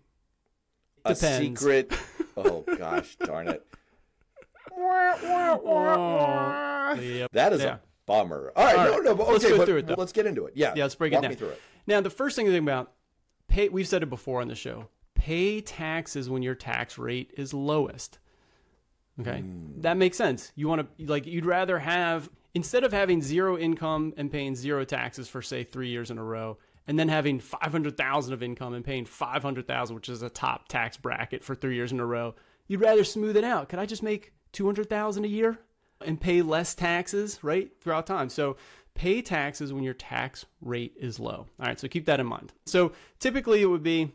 A 1.04 1.14
secret. 1.14 1.92
Oh 2.36 2.64
gosh, 2.78 3.14
darn 3.16 3.46
it. 3.46 3.64
Yep. 7.00 7.30
That 7.32 7.52
is 7.52 7.62
Yeah. 7.62 7.74
a 7.74 7.78
bummer. 8.06 8.52
All 8.56 8.64
right, 8.64 8.76
All 8.76 8.84
no, 8.86 8.98
no, 8.98 9.14
but 9.14 9.28
Let's 9.28 9.44
okay, 9.44 9.52
go 9.52 9.58
but 9.58 9.66
through 9.68 9.76
it, 9.78 9.86
though. 9.86 9.94
let's 9.96 10.12
get 10.12 10.26
into 10.26 10.46
it. 10.46 10.54
Yeah, 10.56 10.72
Yeah, 10.74 10.82
let's 10.84 10.94
break 10.94 11.12
Walk 11.12 11.20
it 11.20 11.22
down. 11.22 11.30
me 11.30 11.36
through 11.36 11.48
it. 11.50 11.60
Now, 11.86 12.00
the 12.00 12.10
first 12.10 12.34
thing 12.36 12.46
to 12.46 12.52
think 12.52 12.62
about, 12.64 12.92
pay. 13.48 13.68
We've 13.68 13.86
said 13.86 14.02
it 14.02 14.10
before 14.10 14.40
on 14.40 14.48
the 14.48 14.54
show. 14.54 14.88
Pay 15.14 15.60
taxes 15.60 16.28
when 16.28 16.42
your 16.42 16.54
tax 16.54 16.98
rate 16.98 17.32
is 17.36 17.54
lowest. 17.54 18.18
Okay, 19.20 19.40
Hmm. 19.42 19.80
that 19.82 19.96
makes 19.96 20.16
sense. 20.16 20.50
You 20.56 20.66
want 20.68 20.98
to 20.98 21.06
like 21.06 21.26
you'd 21.26 21.46
rather 21.46 21.78
have 21.78 22.28
instead 22.54 22.84
of 22.84 22.92
having 22.92 23.20
zero 23.20 23.58
income 23.58 24.14
and 24.16 24.30
paying 24.30 24.54
zero 24.54 24.84
taxes 24.84 25.28
for 25.28 25.42
say 25.42 25.64
three 25.64 25.88
years 25.88 26.10
in 26.10 26.18
a 26.18 26.24
row, 26.24 26.58
and 26.86 26.98
then 26.98 27.08
having 27.08 27.40
five 27.40 27.72
hundred 27.72 27.96
thousand 27.96 28.32
of 28.32 28.42
income 28.42 28.74
and 28.74 28.84
paying 28.84 29.04
five 29.04 29.42
hundred 29.42 29.66
thousand, 29.66 29.96
which 29.96 30.08
is 30.08 30.22
a 30.22 30.30
top 30.30 30.68
tax 30.68 30.96
bracket 30.96 31.44
for 31.44 31.54
three 31.54 31.74
years 31.74 31.92
in 31.92 32.00
a 32.00 32.06
row. 32.06 32.34
You'd 32.66 32.80
rather 32.80 33.04
smooth 33.04 33.36
it 33.36 33.44
out. 33.44 33.68
Could 33.68 33.78
I 33.78 33.86
just 33.86 34.02
make 34.02 34.32
two 34.52 34.64
hundred 34.64 34.88
thousand 34.88 35.24
a 35.24 35.28
year 35.28 35.58
and 36.00 36.20
pay 36.20 36.42
less 36.42 36.74
taxes, 36.74 37.42
right, 37.42 37.70
throughout 37.80 38.06
time? 38.06 38.28
So 38.28 38.56
pay 38.94 39.22
taxes 39.22 39.72
when 39.72 39.82
your 39.82 39.94
tax 39.94 40.46
rate 40.60 40.94
is 40.98 41.18
low. 41.18 41.46
All 41.58 41.66
right, 41.66 41.80
so 41.80 41.88
keep 41.88 42.06
that 42.06 42.20
in 42.20 42.26
mind. 42.26 42.52
So 42.66 42.92
typically 43.18 43.62
it 43.62 43.66
would 43.66 43.82
be 43.82 44.12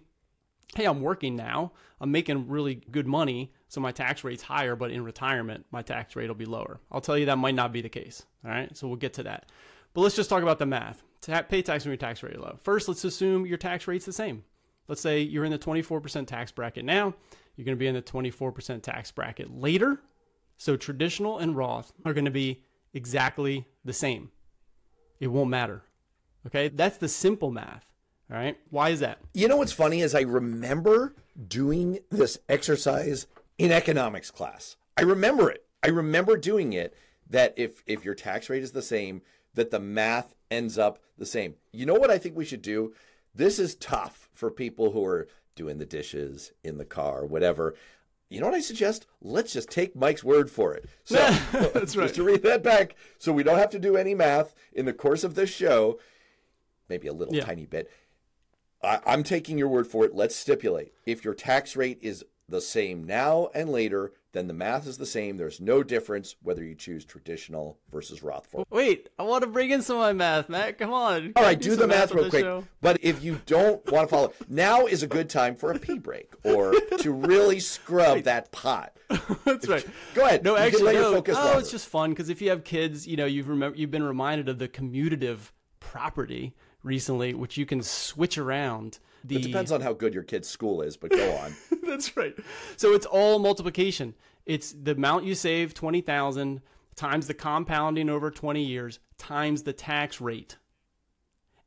hey, 0.75 0.85
I'm 0.85 1.01
working 1.01 1.35
now. 1.35 1.71
I'm 1.99 2.11
making 2.11 2.47
really 2.47 2.75
good 2.75 3.07
money, 3.07 3.51
so 3.69 3.79
my 3.79 3.91
tax 3.91 4.23
rate's 4.23 4.41
higher, 4.43 4.75
but 4.75 4.91
in 4.91 5.03
retirement, 5.03 5.65
my 5.71 5.83
tax 5.83 6.15
rate 6.15 6.27
will 6.27 6.35
be 6.35 6.45
lower. 6.45 6.79
I'll 6.91 7.01
tell 7.01 7.17
you 7.17 7.27
that 7.27 7.37
might 7.37 7.55
not 7.55 7.71
be 7.71 7.81
the 7.81 7.89
case. 7.89 8.25
All 8.43 8.49
right, 8.51 8.75
so 8.75 8.87
we'll 8.87 8.97
get 8.97 9.13
to 9.13 9.23
that. 9.23 9.51
But 9.93 10.01
let's 10.01 10.15
just 10.15 10.29
talk 10.29 10.41
about 10.41 10.57
the 10.57 10.65
math. 10.65 11.03
Ta- 11.21 11.43
pay 11.43 11.61
tax 11.61 11.85
when 11.85 11.91
your 11.91 11.97
tax 11.97 12.23
rate 12.23 12.33
is 12.33 12.39
low. 12.39 12.57
First, 12.63 12.87
let's 12.87 13.03
assume 13.03 13.45
your 13.45 13.57
tax 13.57 13.87
rate's 13.87 14.05
the 14.05 14.13
same. 14.13 14.43
Let's 14.87 15.01
say 15.01 15.21
you're 15.21 15.45
in 15.45 15.51
the 15.51 15.59
24% 15.59 16.25
tax 16.25 16.51
bracket 16.51 16.83
now. 16.83 17.13
You're 17.55 17.65
going 17.65 17.77
to 17.77 17.79
be 17.79 17.87
in 17.87 17.93
the 17.93 18.01
24% 18.01 18.81
tax 18.81 19.11
bracket 19.11 19.55
later. 19.55 20.01
So 20.57 20.75
traditional 20.75 21.37
and 21.37 21.55
Roth 21.55 21.93
are 22.05 22.13
going 22.13 22.25
to 22.25 22.31
be 22.31 22.63
exactly 22.93 23.67
the 23.85 23.93
same. 23.93 24.31
It 25.19 25.27
won't 25.27 25.49
matter. 25.51 25.83
Okay, 26.47 26.69
that's 26.69 26.97
the 26.97 27.07
simple 27.07 27.51
math. 27.51 27.85
All 28.31 28.37
right, 28.37 28.57
why 28.69 28.89
is 28.89 29.01
that? 29.01 29.19
You 29.33 29.47
know 29.47 29.57
what's 29.57 29.71
funny 29.71 30.01
is 30.01 30.15
I 30.15 30.21
remember 30.21 31.15
doing 31.47 31.99
this 32.09 32.37
exercise 32.47 33.27
in 33.59 33.71
economics 33.71 34.31
class. 34.31 34.75
I 34.97 35.03
remember 35.03 35.51
it. 35.51 35.65
I 35.83 35.89
remember 35.89 36.35
doing 36.37 36.73
it 36.73 36.95
that 37.29 37.53
if 37.57 37.83
if 37.85 38.03
your 38.03 38.15
tax 38.15 38.49
rate 38.49 38.63
is 38.63 38.71
the 38.71 38.81
same, 38.81 39.21
that 39.53 39.69
the 39.69 39.79
math 39.79 40.33
ends 40.49 40.77
up 40.79 40.99
the 41.17 41.25
same. 41.25 41.55
You 41.71 41.85
know 41.85 41.93
what 41.93 42.09
I 42.09 42.17
think 42.17 42.35
we 42.35 42.45
should 42.45 42.61
do? 42.63 42.93
This 43.35 43.59
is 43.59 43.75
tough 43.75 44.27
for 44.33 44.49
people 44.49 44.91
who 44.91 45.05
are 45.05 45.27
doing 45.55 45.77
the 45.77 45.85
dishes 45.85 46.53
in 46.63 46.77
the 46.77 46.85
car, 46.85 47.25
whatever. 47.25 47.75
You 48.29 48.39
know 48.39 48.45
what 48.47 48.55
I 48.55 48.61
suggest? 48.61 49.05
Let's 49.21 49.53
just 49.53 49.69
take 49.69 49.95
Mike's 49.95 50.23
word 50.23 50.49
for 50.49 50.73
it. 50.73 50.87
So, 51.03 51.15
That's 51.17 51.95
right. 51.95 52.03
just 52.05 52.15
to 52.15 52.23
read 52.23 52.43
that 52.43 52.63
back, 52.63 52.95
so 53.17 53.31
we 53.33 53.43
don't 53.43 53.57
have 53.57 53.71
to 53.71 53.79
do 53.79 53.97
any 53.97 54.13
math 54.15 54.53
in 54.73 54.85
the 54.85 54.93
course 54.93 55.23
of 55.23 55.35
this 55.35 55.49
show. 55.49 55.99
Maybe 56.89 57.07
a 57.07 57.13
little 57.13 57.35
Yeah. 57.35 57.45
tiny 57.45 57.65
bit. 57.65 57.89
I, 58.83 58.99
I'm 59.05 59.23
taking 59.23 59.57
your 59.57 59.67
word 59.67 59.87
for 59.87 60.05
it. 60.05 60.13
Let's 60.15 60.35
stipulate 60.35 60.93
if 61.05 61.23
your 61.25 61.33
tax 61.33 61.75
rate 61.75 61.97
is 62.01 62.23
the 62.49 62.61
same 62.61 63.03
now 63.03 63.49
and 63.53 63.69
later, 63.69 64.11
then 64.31 64.47
the 64.47 64.53
math 64.53 64.85
is 64.87 64.97
the 64.97 65.05
same. 65.05 65.37
There's 65.37 65.59
no 65.59 65.81
difference 65.81 66.35
whether 66.43 66.63
you 66.63 66.75
choose 66.75 67.03
traditional 67.03 67.79
versus 67.91 68.21
Roth 68.21 68.45
4. 68.47 68.65
Wait, 68.69 69.09
I 69.17 69.23
want 69.23 69.43
to 69.43 69.49
bring 69.49 69.71
in 69.71 69.81
some 69.81 69.95
of 69.97 70.01
my 70.01 70.13
math, 70.13 70.49
Matt. 70.49 70.77
Come 70.77 70.93
on. 70.93 71.33
All 71.35 71.43
right, 71.43 71.59
do, 71.59 71.75
the 71.75 71.87
math, 71.87 72.11
on 72.11 72.17
real 72.17 72.29
quick. 72.29 72.43
show. 72.43 72.63
But 72.81 72.99
if 73.01 73.23
you 73.23 73.39
don't 73.45 73.83
want 73.91 74.07
to 74.07 74.15
follow, 74.15 74.33
now 74.47 74.85
is 74.85 75.01
a 75.01 75.07
good 75.07 75.29
time 75.29 75.55
for 75.55 75.71
a 75.71 75.79
pee 75.79 75.97
break 75.97 76.31
or 76.43 76.73
to 76.99 77.11
really 77.11 77.59
scrub 77.59 78.23
that 78.23 78.51
pot. 78.51 78.95
That's 79.45 79.67
right. 79.67 79.85
Go 80.13 80.25
ahead. 80.25 80.43
No, 80.43 80.55
You 80.55 80.63
actually, 80.63 80.93
no. 80.93 81.15
oh, 81.15 81.21
wander. 81.21 81.59
it's 81.59 81.71
just 81.71 81.87
fun 81.87 82.11
because 82.11 82.29
if 82.29 82.41
you 82.41 82.49
have 82.51 82.63
kids, 82.63 83.07
you 83.07 83.17
know, 83.17 83.25
you've 83.25 83.49
remember 83.49 83.77
you've 83.77 83.91
been 83.91 84.03
reminded 84.03 84.47
of 84.49 84.59
the 84.59 84.67
commutative 84.67 85.51
property 85.79 86.53
recently, 86.83 87.33
which 87.33 87.57
you 87.57 87.65
can 87.65 87.81
switch 87.81 88.37
around. 88.37 88.99
The 89.23 89.37
It 89.37 89.41
depends 89.43 89.71
on 89.71 89.81
how 89.81 89.93
good 89.93 90.13
your 90.13 90.23
kid's 90.23 90.47
school 90.47 90.81
is, 90.81 90.95
but 90.95 91.09
go 91.11 91.31
on. 91.37 91.55
That's 91.89 92.15
right. 92.15 92.35
So 92.77 92.93
it's 92.93 93.05
all 93.05 93.39
multiplication. 93.39 94.15
It's 94.45 94.71
the 94.71 94.91
amount 94.91 95.25
you 95.25 95.35
save, 95.35 95.73
20,000 95.73 96.61
times 96.95 97.27
the 97.27 97.33
compounding 97.33 98.09
over 98.09 98.29
20 98.29 98.63
years 98.63 98.99
times 99.17 99.63
the 99.63 99.73
tax 99.73 100.19
rate. 100.19 100.57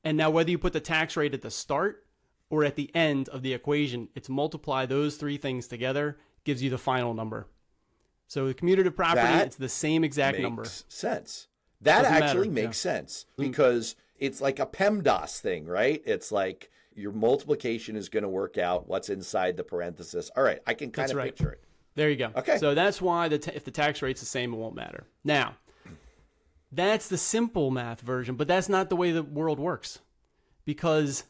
And 0.04 0.16
now 0.16 0.30
whether 0.30 0.50
you 0.50 0.58
put 0.58 0.72
the 0.72 0.80
tax 0.80 1.16
rate 1.16 1.34
at 1.34 1.42
the 1.42 1.50
start 1.50 2.04
or 2.50 2.64
at 2.64 2.76
the 2.76 2.90
end 2.94 3.28
of 3.28 3.42
the 3.42 3.54
equation, 3.54 4.08
it's 4.14 4.28
multiply 4.28 4.84
those 4.84 5.16
three 5.16 5.36
things 5.36 5.68
together 5.68 6.18
gives 6.44 6.62
you 6.62 6.70
the 6.70 6.78
final 6.78 7.14
number. 7.14 7.46
So 8.26 8.46
the 8.46 8.54
commutative 8.54 8.96
property, 8.96 9.26
That 9.26 9.46
it's 9.46 9.56
the 9.56 9.68
same 9.68 10.04
exact 10.04 10.38
makes 10.38 10.42
number. 10.42 10.64
sense. 10.64 11.48
That 11.82 12.02
Doesn't 12.02 12.22
actually 12.22 12.48
matter, 12.48 12.66
makes 12.66 12.78
sense 12.78 13.26
hmm. 13.36 13.42
because 13.42 13.96
it's 14.18 14.40
like 14.40 14.58
a 14.58 14.66
PEMDAS 14.66 15.38
thing, 15.40 15.66
right? 15.66 16.02
It's 16.06 16.32
like 16.32 16.70
your 16.94 17.12
multiplication 17.12 17.96
is 17.96 18.08
going 18.08 18.22
to 18.22 18.28
work 18.28 18.58
out 18.58 18.88
what's 18.88 19.08
inside 19.08 19.56
the 19.56 19.64
parenthesis. 19.64 20.30
All 20.36 20.42
right, 20.42 20.60
I 20.66 20.74
can 20.74 20.90
kind 20.90 21.04
That's 21.04 21.12
of 21.12 21.18
right. 21.18 21.36
picture 21.36 21.52
it. 21.52 21.64
There 21.94 22.08
you 22.08 22.16
go. 22.16 22.30
Okay. 22.36 22.58
So 22.58 22.74
that's 22.74 23.02
why 23.02 23.28
the 23.28 23.38
ta 23.38 23.52
if 23.54 23.64
the 23.64 23.70
tax 23.70 24.02
rate's 24.02 24.20
the 24.20 24.26
same, 24.26 24.54
it 24.54 24.56
won't 24.56 24.74
matter. 24.74 25.06
Now, 25.24 25.56
that's 26.70 27.08
the 27.08 27.18
simple 27.18 27.70
math 27.70 28.00
version, 28.00 28.36
but 28.36 28.48
that's 28.48 28.68
not 28.68 28.88
the 28.88 28.96
way 28.96 29.12
the 29.12 29.22
world 29.22 29.58
works 29.58 29.98
because 30.64 31.24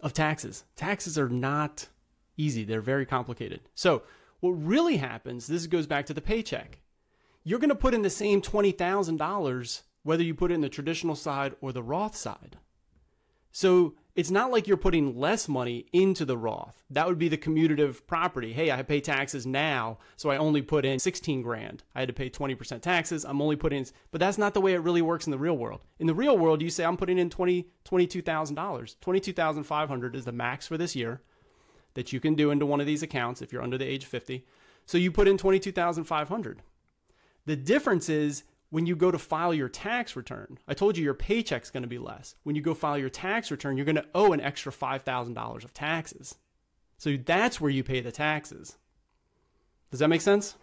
of 0.00 0.12
taxes. 0.12 0.64
Taxes 0.74 1.18
are 1.18 1.28
not 1.28 1.88
easy, 2.36 2.64
they're 2.64 2.80
very 2.80 3.06
complicated. 3.06 3.60
So, 3.74 4.02
what 4.40 4.50
really 4.50 4.96
happens, 4.96 5.46
this 5.46 5.66
goes 5.66 5.86
back 5.86 6.06
to 6.06 6.14
the 6.14 6.20
paycheck. 6.20 6.80
You're 7.44 7.60
going 7.60 7.70
to 7.70 7.76
put 7.76 7.94
in 7.94 8.02
the 8.02 8.10
same 8.10 8.42
$20,000 8.42 9.82
whether 10.06 10.22
you 10.22 10.34
put 10.34 10.52
it 10.52 10.54
in 10.54 10.60
the 10.60 10.68
traditional 10.68 11.16
side 11.16 11.56
or 11.60 11.72
the 11.72 11.82
Roth 11.82 12.14
side. 12.14 12.56
So 13.50 13.94
it's 14.16 14.30
not 14.30 14.50
like 14.50 14.66
you're 14.66 14.78
putting 14.78 15.20
less 15.20 15.46
money 15.46 15.84
into 15.92 16.24
the 16.24 16.38
Roth. 16.38 16.82
That 16.88 17.06
would 17.06 17.18
be 17.18 17.28
the 17.28 17.36
commutative 17.36 18.06
property. 18.06 18.54
Hey, 18.54 18.70
I 18.70 18.82
pay 18.82 18.98
taxes 18.98 19.46
now, 19.46 19.98
so 20.16 20.30
I 20.30 20.38
only 20.38 20.62
put 20.62 20.86
in 20.86 20.98
16 20.98 21.42
grand. 21.42 21.84
I 21.94 22.00
had 22.00 22.08
to 22.08 22.14
pay 22.14 22.30
20% 22.30 22.80
taxes. 22.80 23.26
I'm 23.26 23.42
only 23.42 23.56
putting 23.56 23.80
in, 23.80 23.86
but 24.10 24.18
that's 24.18 24.38
not 24.38 24.54
the 24.54 24.60
way 24.62 24.72
it 24.72 24.78
really 24.78 25.02
works 25.02 25.26
in 25.26 25.32
the 25.32 25.38
real 25.38 25.58
world. 25.58 25.84
In 25.98 26.06
the 26.06 26.14
real 26.14 26.38
world, 26.38 26.62
you 26.62 26.70
say 26.70 26.84
I'm 26.84 26.96
putting 26.96 27.18
in 27.18 27.28
20 27.28 27.68
$22,000. 27.84 29.00
22,500 29.00 30.16
is 30.16 30.24
the 30.24 30.32
max 30.32 30.66
for 30.66 30.78
this 30.78 30.96
year 30.96 31.20
that 31.92 32.12
you 32.12 32.18
can 32.18 32.34
do 32.34 32.50
into 32.50 32.66
one 32.66 32.80
of 32.80 32.86
these 32.86 33.02
accounts 33.02 33.42
if 33.42 33.52
you're 33.52 33.62
under 33.62 33.78
the 33.78 33.86
age 33.86 34.04
of 34.04 34.10
50. 34.10 34.46
So 34.86 34.96
you 34.96 35.12
put 35.12 35.28
in 35.28 35.36
22,500. 35.36 36.62
The 37.44 37.56
difference 37.56 38.08
is 38.08 38.44
when 38.70 38.86
you 38.86 38.96
go 38.96 39.10
to 39.10 39.18
file 39.18 39.54
your 39.54 39.68
tax 39.68 40.16
return, 40.16 40.58
I 40.66 40.74
told 40.74 40.96
you 40.96 41.04
your 41.04 41.14
paycheck's 41.14 41.70
going 41.70 41.82
to 41.84 41.88
be 41.88 41.98
less. 41.98 42.34
When 42.42 42.56
you 42.56 42.62
go 42.62 42.74
file 42.74 42.98
your 42.98 43.08
tax 43.08 43.50
return, 43.50 43.76
you're 43.76 43.86
going 43.86 43.96
to 43.96 44.06
owe 44.14 44.32
an 44.32 44.40
extra 44.40 44.72
$5,000 44.72 45.64
of 45.64 45.72
taxes. 45.72 46.36
So 46.98 47.16
that's 47.16 47.60
where 47.60 47.70
you 47.70 47.84
pay 47.84 48.00
the 48.00 48.12
taxes. 48.12 48.76
Does 49.90 50.00
that 50.00 50.08
make 50.08 50.20
sense? 50.20 50.56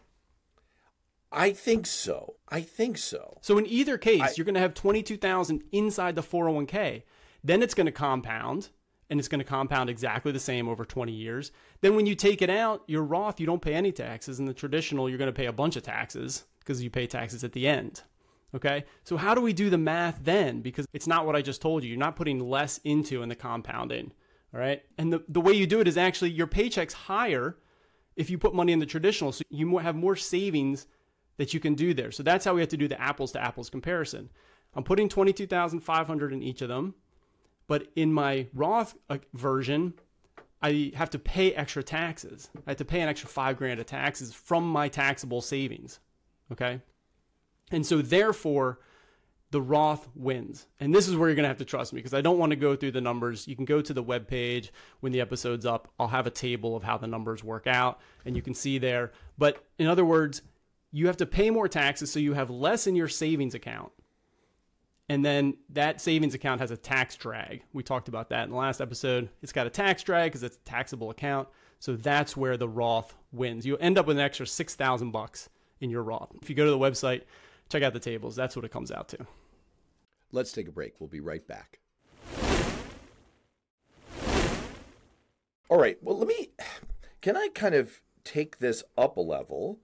I 1.31 1.51
think 1.51 1.85
so. 1.87 2.35
I 2.49 2.61
think 2.61 2.97
so. 2.97 3.37
So 3.41 3.57
in 3.57 3.65
either 3.65 3.97
case, 3.97 4.21
I- 4.21 4.33
you're 4.35 4.45
going 4.45 4.53
to 4.55 4.61
have 4.61 4.73
22,000 4.73 5.63
inside 5.71 6.15
the 6.15 6.21
401k. 6.21 7.03
Then 7.43 7.61
it's 7.61 7.73
going 7.73 7.85
to 7.85 7.91
compound 7.91 8.69
and 9.09 9.19
it's 9.19 9.27
going 9.27 9.39
to 9.39 9.45
compound 9.45 9.89
exactly 9.89 10.31
the 10.31 10.39
same 10.39 10.67
over 10.67 10.85
20 10.85 11.11
years. 11.11 11.51
Then 11.81 11.95
when 11.95 12.05
you 12.05 12.15
take 12.15 12.41
it 12.41 12.49
out, 12.49 12.83
your 12.87 13.03
Roth, 13.03 13.39
you 13.39 13.45
don't 13.45 13.61
pay 13.61 13.73
any 13.73 13.91
taxes. 13.91 14.39
In 14.39 14.45
the 14.45 14.53
traditional, 14.53 15.09
you're 15.09 15.17
going 15.17 15.27
to 15.27 15.33
pay 15.33 15.47
a 15.47 15.53
bunch 15.53 15.75
of 15.75 15.83
taxes 15.83 16.45
because 16.63 16.83
you 16.83 16.89
pay 16.89 17.07
taxes 17.07 17.43
at 17.43 17.53
the 17.53 17.67
end. 17.67 18.01
Okay? 18.55 18.85
So 19.03 19.17
how 19.17 19.35
do 19.35 19.41
we 19.41 19.53
do 19.53 19.69
the 19.69 19.77
math 19.77 20.19
then? 20.23 20.61
Because 20.61 20.85
it's 20.93 21.07
not 21.07 21.25
what 21.25 21.35
I 21.35 21.41
just 21.41 21.61
told 21.61 21.83
you. 21.83 21.89
You're 21.89 21.99
not 21.99 22.15
putting 22.15 22.39
less 22.39 22.79
into 22.83 23.23
in 23.23 23.29
the 23.29 23.35
compounding. 23.35 24.11
All 24.53 24.59
right? 24.59 24.83
And 24.97 25.11
the, 25.11 25.23
the 25.27 25.41
way 25.41 25.53
you 25.53 25.67
do 25.67 25.79
it 25.79 25.87
is 25.87 25.97
actually 25.97 26.31
your 26.31 26.47
paycheck's 26.47 26.93
higher 26.93 27.57
if 28.15 28.29
you 28.29 28.37
put 28.37 28.53
money 28.53 28.71
in 28.71 28.79
the 28.79 28.85
traditional. 28.85 29.31
So 29.31 29.43
you 29.49 29.77
have 29.79 29.95
more 29.95 30.15
savings 30.15 30.87
that 31.37 31.53
you 31.53 31.59
can 31.59 31.73
do 31.73 31.93
there. 31.93 32.11
So 32.11 32.23
that's 32.23 32.45
how 32.45 32.53
we 32.53 32.61
have 32.61 32.69
to 32.69 32.77
do 32.77 32.87
the 32.87 33.01
apples 33.01 33.31
to 33.31 33.41
apples 33.41 33.69
comparison. 33.69 34.29
I'm 34.75 34.83
putting 34.83 35.09
22,500 35.09 36.33
in 36.33 36.43
each 36.43 36.61
of 36.61 36.69
them, 36.69 36.95
but 37.67 37.87
in 37.95 38.13
my 38.13 38.47
Roth 38.53 38.95
uh, 39.09 39.17
version, 39.33 39.93
I 40.61 40.91
have 40.95 41.09
to 41.11 41.19
pay 41.19 41.53
extra 41.53 41.83
taxes. 41.83 42.49
I 42.65 42.71
have 42.71 42.77
to 42.77 42.85
pay 42.85 43.01
an 43.01 43.09
extra 43.09 43.29
5 43.29 43.57
grand 43.57 43.79
of 43.79 43.85
taxes 43.85 44.33
from 44.33 44.67
my 44.67 44.87
taxable 44.87 45.41
savings. 45.41 45.99
Okay? 46.51 46.81
And 47.71 47.85
so 47.85 48.01
therefore 48.01 48.79
the 49.53 49.61
Roth 49.61 50.07
wins. 50.15 50.65
And 50.79 50.93
this 50.93 51.07
is 51.07 51.15
where 51.15 51.29
you're 51.29 51.35
going 51.35 51.43
to 51.43 51.49
have 51.49 51.57
to 51.59 51.65
trust 51.65 51.93
me 51.93 51.99
because 51.99 52.13
I 52.13 52.21
don't 52.21 52.39
want 52.39 52.49
to 52.49 52.55
go 52.55 52.75
through 52.75 52.91
the 52.91 53.01
numbers. 53.01 53.47
You 53.47 53.55
can 53.55 53.65
go 53.65 53.81
to 53.81 53.93
the 53.93 54.01
web 54.01 54.27
page 54.27 54.73
when 54.99 55.11
the 55.11 55.21
episode's 55.21 55.65
up. 55.65 55.91
I'll 55.99 56.07
have 56.07 56.25
a 56.25 56.31
table 56.31 56.75
of 56.75 56.83
how 56.83 56.97
the 56.97 57.07
numbers 57.07 57.43
work 57.43 57.67
out 57.67 57.99
and 58.25 58.35
you 58.35 58.41
can 58.41 58.55
see 58.55 58.79
there. 58.79 59.11
But 59.37 59.63
in 59.77 59.85
other 59.85 60.05
words, 60.05 60.41
you 60.91 61.05
have 61.05 61.17
to 61.17 61.27
pay 61.27 61.51
more 61.51 61.67
taxes 61.67 62.11
so 62.11 62.19
you 62.19 62.33
have 62.33 62.49
less 62.49 62.87
in 62.87 62.95
your 62.95 63.07
savings 63.07 63.53
account. 63.53 63.91
And 65.07 65.23
then 65.23 65.57
that 65.69 66.01
savings 66.01 66.33
account 66.33 66.61
has 66.61 66.71
a 66.71 66.77
tax 66.77 67.15
drag. 67.15 67.61
We 67.73 67.83
talked 67.83 68.07
about 68.07 68.29
that 68.29 68.45
in 68.45 68.49
the 68.49 68.55
last 68.55 68.81
episode. 68.81 69.29
It's 69.43 69.51
got 69.51 69.67
a 69.67 69.69
tax 69.69 70.01
drag 70.01 70.31
because 70.31 70.41
it's 70.41 70.57
a 70.57 70.61
taxable 70.61 71.11
account. 71.11 71.47
So 71.79 71.95
that's 71.95 72.35
where 72.35 72.57
the 72.57 72.69
Roth 72.69 73.13
wins. 73.31 73.67
You 73.67 73.77
end 73.77 73.99
up 73.99 74.07
with 74.07 74.17
an 74.17 74.23
extra 74.23 74.47
6,000 74.47 75.11
bucks 75.11 75.49
in 75.83 75.89
your 75.89 76.01
Roth. 76.01 76.31
If 76.41 76.49
you 76.49 76.55
go 76.55 76.65
to 76.65 76.71
the 76.71 76.79
website, 76.79 77.23
check 77.69 77.83
out 77.83 77.93
the 77.93 77.99
tables. 77.99 78.35
That's 78.35 78.55
what 78.55 78.65
it 78.65 78.71
comes 78.71 78.91
out 78.91 79.09
to. 79.09 79.27
Let's 80.31 80.51
take 80.51 80.67
a 80.67 80.71
break. 80.71 80.93
We'll 80.99 81.09
be 81.09 81.19
right 81.19 81.45
back. 81.45 81.79
All 85.69 85.77
right. 85.77 85.97
Well, 86.01 86.17
let 86.17 86.27
me. 86.27 86.49
Can 87.21 87.35
I 87.35 87.49
kind 87.53 87.75
of 87.75 88.01
take 88.23 88.59
this 88.59 88.83
up 88.97 89.17
a 89.17 89.21
level? 89.21 89.79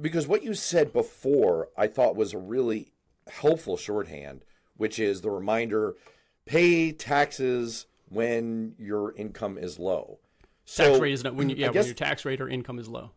Because 0.00 0.26
what 0.26 0.42
you 0.42 0.54
said 0.54 0.92
before, 0.92 1.68
I 1.76 1.86
thought 1.86 2.16
was 2.16 2.32
a 2.32 2.38
really 2.38 2.92
helpful 3.28 3.76
shorthand, 3.76 4.44
which 4.76 4.98
is 4.98 5.20
the 5.20 5.30
reminder 5.30 5.94
pay 6.46 6.92
taxes 6.92 7.86
when 8.08 8.74
your 8.78 9.14
income 9.16 9.58
is 9.58 9.78
low. 9.78 10.18
Tax 10.66 10.98
rate 10.98 11.12
is 11.12 11.24
not 11.24 11.34
when 11.34 11.48
you, 11.50 11.56
yeah, 11.56 11.68
I 11.68 11.70
when 11.70 11.84
your 11.84 11.94
tax 11.94 12.24
rate 12.24 12.40
or 12.40 12.48
income 12.48 12.78
is 12.78 12.88
low. 12.88 13.12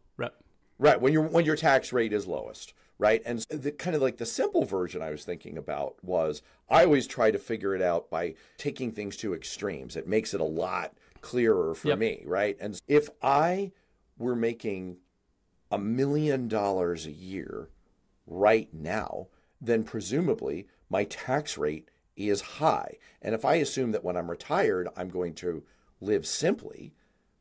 Right, 0.79 1.01
when 1.01 1.13
your 1.13 1.23
when 1.23 1.45
your 1.45 1.55
tax 1.55 1.91
rate 1.91 2.13
is 2.13 2.27
lowest, 2.27 2.73
right? 2.99 3.21
And 3.25 3.39
the 3.49 3.71
kind 3.71 3.95
of 3.95 4.01
like 4.01 4.17
the 4.17 4.25
simple 4.25 4.63
version 4.63 5.01
I 5.01 5.09
was 5.11 5.23
thinking 5.23 5.57
about 5.57 5.95
was 6.03 6.41
I 6.69 6.83
always 6.83 7.07
try 7.07 7.31
to 7.31 7.39
figure 7.39 7.75
it 7.75 7.81
out 7.81 8.09
by 8.09 8.35
taking 8.57 8.91
things 8.91 9.17
to 9.17 9.33
extremes. 9.33 9.95
It 9.95 10.07
makes 10.07 10.33
it 10.33 10.41
a 10.41 10.45
lot 10.45 10.93
clearer 11.21 11.73
for 11.73 11.89
Yep. 11.89 11.99
me, 11.99 12.23
right? 12.25 12.57
And 12.59 12.79
if 12.87 13.09
I 13.21 13.71
were 14.17 14.35
making 14.35 14.97
a 15.71 15.77
million 15.79 16.47
dollars 16.47 17.05
a 17.05 17.11
year 17.11 17.69
right 18.25 18.71
now, 18.73 19.27
then 19.59 19.83
presumably 19.83 20.67
my 20.89 21.03
tax 21.05 21.57
rate 21.57 21.89
is 22.15 22.41
high. 22.41 22.97
And 23.21 23.33
if 23.35 23.43
I 23.45 23.55
assume 23.55 23.91
that 23.91 24.03
when 24.03 24.15
I'm 24.15 24.29
retired, 24.29 24.87
I'm 24.95 25.09
going 25.09 25.33
to 25.35 25.63
live 26.01 26.25
simply, 26.25 26.93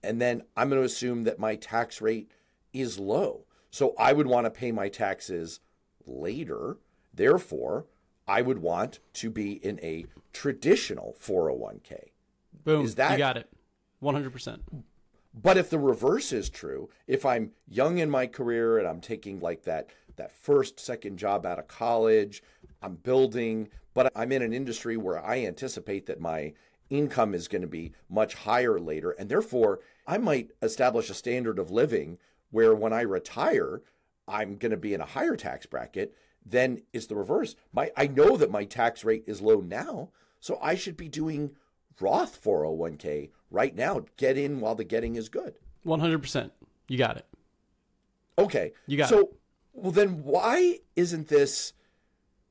and 0.02 0.20
then 0.20 0.42
I'm 0.56 0.68
going 0.70 0.80
to 0.80 0.86
assume 0.86 1.24
that 1.24 1.38
my 1.38 1.56
tax 1.56 2.00
rate 2.00 2.30
is 2.80 2.98
low. 2.98 3.44
So 3.70 3.94
I 3.98 4.12
would 4.12 4.26
want 4.26 4.46
to 4.46 4.50
pay 4.50 4.72
my 4.72 4.88
taxes 4.88 5.60
later. 6.06 6.78
Therefore, 7.12 7.86
I 8.28 8.42
would 8.42 8.58
want 8.58 8.98
to 9.14 9.30
be 9.30 9.52
in 9.52 9.78
a 9.82 10.06
traditional 10.32 11.16
401k. 11.20 12.10
Boom. 12.64 12.84
Is 12.84 12.94
that- 12.96 13.12
you 13.12 13.18
got 13.18 13.36
it? 13.36 13.48
100%. 14.02 14.60
But 15.34 15.58
if 15.58 15.68
the 15.68 15.78
reverse 15.78 16.32
is 16.32 16.48
true, 16.48 16.88
if 17.06 17.26
I'm 17.26 17.52
young 17.68 17.98
in 17.98 18.08
my 18.08 18.26
career 18.26 18.78
and 18.78 18.88
I'm 18.88 19.00
taking 19.00 19.40
like 19.40 19.62
that 19.64 19.90
that 20.16 20.32
first 20.32 20.80
second 20.80 21.18
job 21.18 21.44
out 21.44 21.58
of 21.58 21.68
college, 21.68 22.42
I'm 22.80 22.94
building, 22.96 23.68
but 23.92 24.10
I'm 24.16 24.32
in 24.32 24.40
an 24.40 24.54
industry 24.54 24.96
where 24.96 25.22
I 25.22 25.40
anticipate 25.44 26.06
that 26.06 26.20
my 26.20 26.54
income 26.88 27.34
is 27.34 27.48
going 27.48 27.60
to 27.62 27.68
be 27.68 27.92
much 28.08 28.32
higher 28.34 28.78
later 28.80 29.10
and 29.10 29.28
therefore 29.28 29.80
I 30.06 30.16
might 30.18 30.52
establish 30.62 31.10
a 31.10 31.14
standard 31.14 31.58
of 31.58 31.70
living 31.70 32.16
where 32.50 32.74
when 32.74 32.92
I 32.92 33.02
retire, 33.02 33.82
I'm 34.28 34.56
going 34.56 34.70
to 34.70 34.76
be 34.76 34.94
in 34.94 35.00
a 35.00 35.06
higher 35.06 35.36
tax 35.36 35.66
bracket, 35.66 36.14
then 36.44 36.82
it's 36.92 37.06
the 37.06 37.16
reverse. 37.16 37.56
My 37.72 37.90
I 37.96 38.06
know 38.06 38.36
that 38.36 38.50
my 38.50 38.64
tax 38.64 39.04
rate 39.04 39.24
is 39.26 39.40
low 39.40 39.60
now, 39.60 40.10
so 40.40 40.58
I 40.62 40.74
should 40.74 40.96
be 40.96 41.08
doing 41.08 41.56
Roth 42.00 42.42
401k 42.42 43.30
right 43.50 43.74
now. 43.74 44.04
Get 44.16 44.36
in 44.38 44.60
while 44.60 44.74
the 44.74 44.84
getting 44.84 45.16
is 45.16 45.28
good. 45.28 45.54
100%. 45.84 46.50
You 46.88 46.98
got 46.98 47.16
it. 47.16 47.26
Okay. 48.38 48.72
You 48.86 48.96
got 48.96 49.08
so, 49.08 49.20
it. 49.20 49.28
well, 49.72 49.92
then 49.92 50.22
why 50.22 50.80
isn't 50.94 51.28
this 51.28 51.72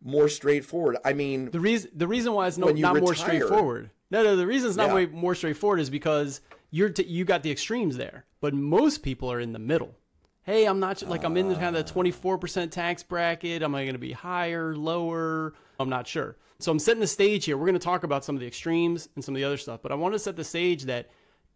more 0.04 0.30
straightforward? 0.30 0.98
I 1.06 1.14
mean, 1.14 1.52
The 1.52 1.60
reason 1.60 1.92
the 1.94 2.08
reason 2.08 2.34
why 2.34 2.48
it's 2.48 2.58
no, 2.58 2.68
not 2.68 2.98
more 2.98 3.16
straightforward. 3.16 3.92
No, 4.12 4.24
no, 4.24 4.36
the 4.36 4.48
reason 4.48 4.70
it's 4.70 4.78
not 4.78 4.90
Yeah. 4.90 4.94
way 4.96 5.06
more 5.08 5.36
straightforward 5.36 5.80
is 5.80 5.90
because 5.90 6.42
you're 6.70 6.90
t- 6.90 7.04
you 7.04 7.26
got 7.26 7.44
the 7.44 7.52
extremes 7.52 7.98
there, 7.98 8.26
but 8.40 8.54
most 8.54 9.02
people 9.04 9.32
are 9.32 9.40
in 9.40 9.54
the 9.54 9.60
middle. 9.60 9.96
Hey, 10.44 10.66
I'm 10.66 10.80
not 10.80 11.02
like 11.04 11.24
I'm 11.24 11.38
in 11.38 11.50
the 11.50 11.56
kind 11.56 11.76
of 11.76 11.86
the 11.86 11.92
24% 11.92 12.72
tax 12.72 13.02
bracket. 13.02 13.64
Am 13.64 13.74
I 13.74 13.84
going 13.84 13.94
to 13.96 14.00
be 14.00 14.12
higher, 14.12 14.76
lower? 14.76 15.54
I'm 15.80 15.90
not 15.90 16.06
sure. 16.08 16.38
So 16.60 16.72
I'm 16.72 16.78
setting 16.80 17.02
the 17.02 17.08
stage 17.08 17.46
here. 17.46 17.58
We're 17.58 17.66
going 17.66 17.74
to 17.74 17.80
talk 17.80 18.04
about 18.04 18.24
some 18.24 18.36
of 18.36 18.40
the 18.42 18.48
extremes 18.48 19.10
and 19.16 19.24
some 19.26 19.34
of 19.36 19.38
the 19.38 19.44
other 19.44 19.58
stuff, 19.58 19.82
but 19.82 19.92
I 19.92 19.96
want 19.96 20.14
to 20.14 20.20
set 20.20 20.36
the 20.36 20.44
stage 20.44 20.84
that 20.84 21.10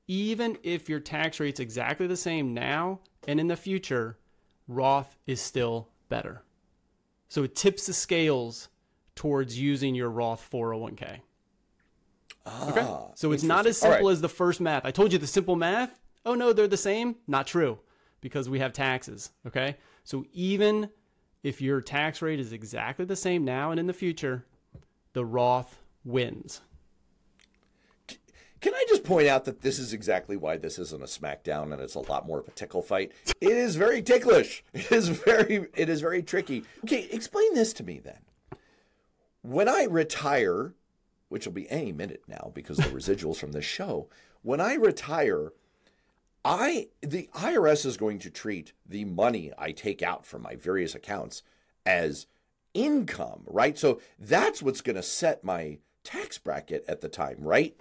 even 0.08 0.58
if 0.63 0.89
your 0.89 1.00
tax 1.00 1.39
rate's 1.39 1.60
exactly 1.60 2.08
the 2.08 2.18
same 2.18 2.53
now 2.56 3.00
and 3.27 3.39
in 3.39 3.48
the 3.48 3.56
future, 3.56 4.18
Roth 4.68 5.15
is 5.27 5.39
still 5.39 5.89
better. 6.10 6.41
So 7.29 7.44
it 7.44 7.56
tips 7.56 7.86
the 7.86 7.94
scales 7.94 8.70
towards 9.13 9.60
using 9.60 9.94
your 9.94 10.10
Roth 10.10 10.48
401k. 10.51 11.20
Okay. 12.70 12.82
Ah, 12.82 13.08
so 13.15 13.32
it's 13.32 13.44
not 13.44 13.65
as 13.65 13.77
simple 13.77 14.08
right. 14.08 14.12
as 14.12 14.22
the 14.22 14.29
first 14.29 14.62
math. 14.62 14.86
I 14.86 14.91
told 14.91 15.12
you 15.12 15.20
the 15.20 15.27
simple 15.27 15.56
math. 15.56 16.00
Oh 16.25 16.36
no, 16.36 16.53
they're 16.53 16.68
the 16.68 16.77
same. 16.77 17.15
Not 17.27 17.48
true 17.48 17.79
because 18.22 18.50
we 18.50 18.60
have 18.60 18.74
taxes. 18.74 19.32
Okay. 19.48 19.77
So 20.03 20.25
even 20.34 20.89
if 21.44 21.62
your 21.62 21.82
tax 21.82 22.22
rate 22.22 22.39
is 22.39 22.53
exactly 22.53 23.06
the 23.06 23.15
same 23.15 23.46
now 23.46 23.72
and 23.72 23.79
in 23.79 23.88
the 23.88 23.94
future, 23.94 24.46
the 25.13 25.25
Roth 25.25 25.79
wins. 26.03 26.62
Can 28.62 28.74
I 28.74 28.86
just 28.89 29.06
point 29.06 29.27
out 29.27 29.46
that 29.46 29.62
this 29.62 29.79
is 29.79 29.94
exactly 29.94 30.36
why 30.36 30.58
this 30.58 30.77
isn't 30.79 31.01
a 31.01 31.06
smackdown 31.06 31.72
and 31.72 31.82
it's 31.82 31.96
a 31.96 32.00
lot 32.00 32.27
more 32.27 32.39
of 32.39 32.48
a 32.48 32.51
tickle 32.51 32.82
fight? 32.82 33.13
It 33.39 33.51
is 33.51 33.77
very 33.77 34.01
ticklish. 34.01 34.63
It 34.74 34.91
is 34.91 35.08
very 35.08 35.68
it 35.75 35.88
is 35.88 36.01
very 36.01 36.24
tricky. 36.24 36.63
Okay, 36.84 37.08
explain 37.12 37.53
this 37.53 37.72
to 37.74 37.84
me 37.84 38.00
then. 38.00 38.20
When 39.41 39.70
I 39.70 39.86
retire, 39.86 40.74
which 41.29 41.45
will 41.45 41.53
be 41.53 41.69
any 41.69 41.91
minute 41.91 42.24
now 42.27 42.51
because 42.53 42.77
the 42.77 42.83
residuals 42.83 43.38
from 43.38 43.51
this 43.51 43.65
show, 43.65 44.09
when 44.41 44.59
I 44.59 44.74
retire, 44.74 45.53
I 46.43 46.89
the 47.01 47.29
IRS 47.33 47.86
is 47.86 47.98
going 47.98 48.19
to 48.19 48.29
treat 48.29 48.74
the 48.86 49.05
money 49.05 49.51
I 49.57 49.71
take 49.71 50.01
out 50.01 50.25
from 50.25 50.41
my 50.41 50.55
various 50.55 50.95
accounts 50.95 51.43
as 51.86 52.27
income, 52.74 53.43
right? 53.48 53.77
So 53.77 54.01
that's 54.19 54.62
what's 54.62 54.81
going 54.81 54.95
to 54.95 55.03
set 55.03 55.43
my 55.43 55.79
tax 56.03 56.38
bracket 56.38 56.86
at 56.88 57.01
the 57.01 57.09
time, 57.09 57.38
right? 57.39 57.75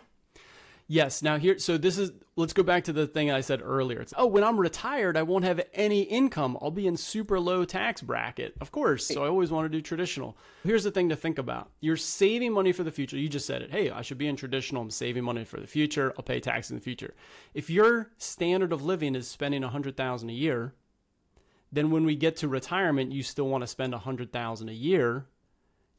Yes. 0.91 1.23
Now 1.23 1.37
here, 1.37 1.59
so 1.59 1.77
this 1.77 1.99
is. 1.99 2.13
Let's 2.35 2.55
go 2.55 2.63
back 2.63 2.85
to 2.85 2.93
the 2.93 3.07
thing 3.07 3.31
I 3.31 3.43
said 3.43 3.61
earlier. 3.63 4.01
It's 4.01 4.15
oh, 4.17 4.27
when 4.27 4.43
I'm 4.43 4.59
retired, 4.59 5.17
I 5.19 5.23
won't 5.23 5.45
have 5.45 5.61
any 5.75 6.03
income. 6.03 6.57
I'll 6.63 6.71
be 6.71 6.87
in 6.87 6.97
super 6.97 7.39
low 7.39 7.67
tax 7.67 8.01
bracket. 8.01 8.55
Of 8.61 8.73
course. 8.73 9.07
So 9.07 9.23
I 9.23 9.29
always 9.29 9.51
want 9.51 9.67
to 9.67 9.69
do 9.69 9.83
traditional. 9.83 10.37
Here's 10.65 10.85
the 10.85 10.91
thing 10.91 11.11
to 11.11 11.17
think 11.17 11.37
about: 11.39 11.71
you're 11.81 11.97
saving 11.97 12.53
money 12.53 12.73
for 12.73 12.85
the 12.85 12.91
future. 12.91 13.19
You 13.19 13.29
just 13.29 13.45
said 13.45 13.61
it. 13.61 13.71
Hey, 13.71 13.91
I 13.91 14.01
should 14.01 14.17
be 14.17 14.29
in 14.29 14.37
traditional. 14.37 14.81
I'm 14.81 14.91
saving 14.91 15.25
money 15.25 15.45
for 15.45 15.61
the 15.61 15.67
future. 15.67 16.15
I'll 16.17 16.25
pay 16.25 16.41
tax 16.41 16.71
in 16.71 16.77
the 16.77 16.83
future. 16.83 17.13
If 17.53 17.69
your 17.69 18.13
standard 18.17 18.73
of 18.73 18.83
living 18.83 19.15
is 19.15 19.29
spending 19.29 19.65
a 19.65 19.69
hundred 19.69 19.97
thousand 19.97 20.31
a 20.31 20.35
year, 20.35 20.73
then 21.71 21.91
when 21.91 22.05
we 22.05 22.17
get 22.17 22.37
to 22.39 22.49
retirement, 22.49 23.13
you 23.13 23.23
still 23.23 23.49
want 23.49 23.63
to 23.63 23.69
spend 23.69 23.93
a 23.93 23.99
hundred 23.99 24.33
thousand 24.33 24.71
a 24.71 24.75
year. 24.75 25.27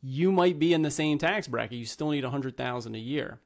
You 0.02 0.32
might 0.32 0.58
be 0.58 0.74
in 0.74 0.82
the 0.82 0.90
same 0.90 1.20
tax 1.20 1.48
bracket. 1.48 1.78
You 1.78 1.86
still 1.86 2.10
need 2.10 2.24
a 2.24 2.32
hundred 2.32 2.58
thousand 2.58 2.96
a 2.96 3.00
year. 3.00 3.40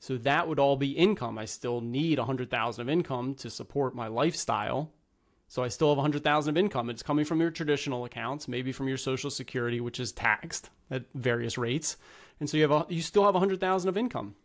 So 0.00 0.16
that 0.16 0.48
would 0.48 0.58
all 0.58 0.76
be 0.76 0.92
income. 0.92 1.38
I 1.38 1.44
still 1.44 1.82
need 1.82 2.18
100,000 2.18 2.80
of 2.80 2.88
income 2.88 3.34
to 3.36 3.50
support 3.50 3.94
my 3.94 4.08
lifestyle. 4.08 4.90
So 5.46 5.62
I 5.62 5.68
still 5.68 5.90
have 5.90 5.98
100,000 5.98 6.50
of 6.50 6.56
income. 6.56 6.88
It's 6.88 7.02
coming 7.02 7.26
from 7.26 7.40
your 7.40 7.50
traditional 7.50 8.06
accounts, 8.06 8.48
maybe 8.48 8.72
from 8.72 8.88
your 8.88 8.96
social 8.96 9.30
security 9.30 9.78
which 9.78 10.00
is 10.00 10.10
taxed 10.10 10.70
at 10.90 11.04
various 11.14 11.58
rates. 11.58 11.98
And 12.40 12.48
so 12.48 12.56
you 12.56 12.62
have 12.62 12.72
a, 12.72 12.86
you 12.88 13.02
still 13.02 13.24
have 13.24 13.34
100,000 13.34 13.88
of 13.90 13.96
income. 13.98 14.36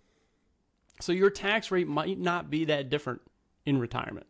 So 1.00 1.14
your 1.14 1.30
tax 1.30 1.72
rate 1.72 1.88
might 1.88 2.20
not 2.20 2.50
be 2.50 2.66
that 2.66 2.90
different 2.90 3.22
in 3.66 3.80
retirement. 3.80 4.28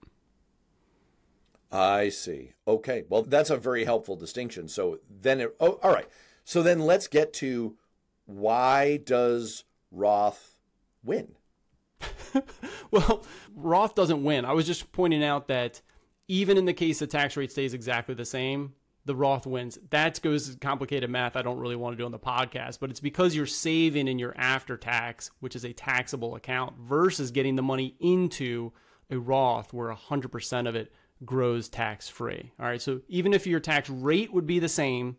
I 1.72 2.10
see. 2.10 2.54
Okay. 2.68 3.06
Well, 3.10 3.24
that's 3.24 3.50
a 3.50 3.58
very 3.58 3.84
helpful 3.84 4.16
distinction. 4.16 4.68
So 4.68 5.00
then, 5.10 5.42
it, 5.42 5.56
oh, 5.60 5.80
all 5.82 5.92
right. 5.92 6.08
So 6.44 6.62
then 6.62 6.82
let's 6.82 7.08
get 7.08 7.34
to 7.34 7.78
why 8.26 8.98
does 8.98 9.64
Roth 9.92 10.55
win? 11.06 11.36
Well, 12.92 13.26
Roth 13.56 13.96
doesn't 13.96 14.24
win. 14.24 14.46
I 14.46 14.54
was 14.54 14.66
just 14.66 14.92
pointing 14.92 15.24
out 15.24 15.48
that 15.48 15.82
even 16.28 16.58
in 16.58 16.66
the 16.66 16.74
case 16.74 17.00
the 17.00 17.08
tax 17.08 17.36
rate 17.36 17.52
stays 17.52 17.74
exactly 17.74 18.16
the 18.16 18.26
same, 18.26 18.74
the 19.06 19.16
Roth 19.16 19.46
wins. 19.46 19.78
That 19.90 20.22
goes 20.22 20.56
complicated 20.62 21.10
math 21.10 21.36
I 21.36 21.42
don't 21.42 21.60
really 21.60 21.76
want 21.76 21.94
to 21.94 21.98
do 21.98 22.06
on 22.06 22.12
the 22.12 22.20
podcast, 22.20 22.80
but 22.80 22.90
it's 22.90 23.00
because 23.00 23.36
you're 23.36 23.46
saving 23.46 24.08
in 24.08 24.18
your 24.18 24.34
after 24.38 24.78
tax, 24.78 25.30
which 25.40 25.56
is 25.56 25.64
a 25.64 25.74
taxable 25.74 26.36
account, 26.36 26.78
versus 26.80 27.32
getting 27.32 27.56
the 27.56 27.62
money 27.62 27.96
into 28.00 28.72
a 29.12 29.18
Roth 29.18 29.74
where 29.74 29.94
100% 29.94 30.68
of 30.68 30.76
it 30.76 30.92
grows 31.24 31.70
tax 31.70 32.10
free. 32.10 32.52
All 32.60 32.66
right. 32.66 32.82
So 32.82 33.02
even 33.08 33.34
if 33.34 33.46
your 33.46 33.60
tax 33.60 33.90
rate 33.90 34.34
would 34.34 34.48
be 34.48 34.60
the 34.60 34.70
same, 34.70 35.18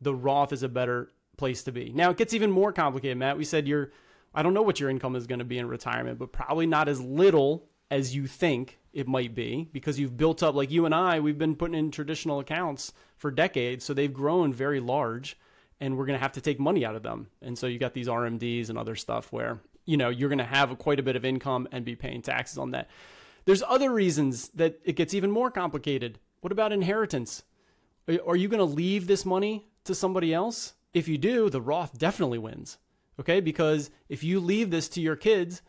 the 0.00 0.14
Roth 0.14 0.52
is 0.52 0.62
a 0.62 0.68
better 0.68 1.12
place 1.36 1.62
to 1.64 1.72
be. 1.72 1.92
Now 1.94 2.10
it 2.10 2.16
gets 2.16 2.34
even 2.34 2.50
more 2.50 2.72
complicated, 2.72 3.16
Matt. 3.16 3.38
We 3.38 3.44
said 3.44 3.66
you're 3.66 3.90
I 4.34 4.42
don't 4.42 4.54
know 4.54 4.62
what 4.62 4.80
your 4.80 4.90
income 4.90 5.16
is 5.16 5.26
going 5.26 5.38
to 5.38 5.44
be 5.44 5.58
in 5.58 5.68
retirement, 5.68 6.18
but 6.18 6.32
probably 6.32 6.66
not 6.66 6.88
as 6.88 7.00
little 7.00 7.68
as 7.90 8.14
you 8.14 8.26
think 8.26 8.78
it 8.92 9.06
might 9.06 9.34
be 9.34 9.68
because 9.72 9.98
you've 9.98 10.16
built 10.16 10.42
up 10.42 10.54
like 10.54 10.70
you 10.70 10.86
and 10.86 10.94
I, 10.94 11.20
we've 11.20 11.38
been 11.38 11.56
putting 11.56 11.76
in 11.76 11.90
traditional 11.90 12.40
accounts 12.40 12.92
for 13.16 13.30
decades, 13.30 13.84
so 13.84 13.94
they've 13.94 14.12
grown 14.12 14.52
very 14.52 14.80
large 14.80 15.38
and 15.80 15.96
we're 15.96 16.06
going 16.06 16.18
to 16.18 16.22
have 16.22 16.32
to 16.32 16.40
take 16.40 16.58
money 16.60 16.84
out 16.84 16.94
of 16.94 17.02
them. 17.02 17.28
And 17.42 17.58
so 17.58 17.66
you 17.66 17.78
got 17.78 17.94
these 17.94 18.08
RMDs 18.08 18.70
and 18.70 18.78
other 18.78 18.94
stuff 18.94 19.32
where, 19.32 19.60
you 19.84 19.96
know, 19.96 20.08
you're 20.08 20.28
going 20.28 20.38
to 20.38 20.44
have 20.44 20.76
quite 20.78 21.00
a 21.00 21.02
bit 21.02 21.16
of 21.16 21.24
income 21.24 21.68
and 21.72 21.84
be 21.84 21.96
paying 21.96 22.22
taxes 22.22 22.58
on 22.58 22.70
that. 22.70 22.88
There's 23.44 23.62
other 23.62 23.92
reasons 23.92 24.48
that 24.50 24.80
it 24.84 24.96
gets 24.96 25.14
even 25.14 25.30
more 25.30 25.50
complicated. 25.50 26.18
What 26.40 26.52
about 26.52 26.72
inheritance? 26.72 27.42
Are 28.08 28.18
are 28.28 28.36
you 28.36 28.48
going 28.48 28.58
to 28.58 28.64
leave 28.64 29.06
this 29.06 29.24
money 29.24 29.66
to 29.84 29.94
somebody 29.94 30.32
else? 30.32 30.74
If 30.92 31.08
you 31.08 31.18
do, 31.18 31.50
the 31.50 31.60
Roth 31.60 31.98
definitely 31.98 32.38
wins. 32.38 32.78
Okay? 33.20 33.40
Because 33.40 33.90
if 34.08 34.24
you 34.24 34.40
leave 34.40 34.70
this 34.70 34.88
to 34.90 35.00
your 35.00 35.16
kids 35.16 35.62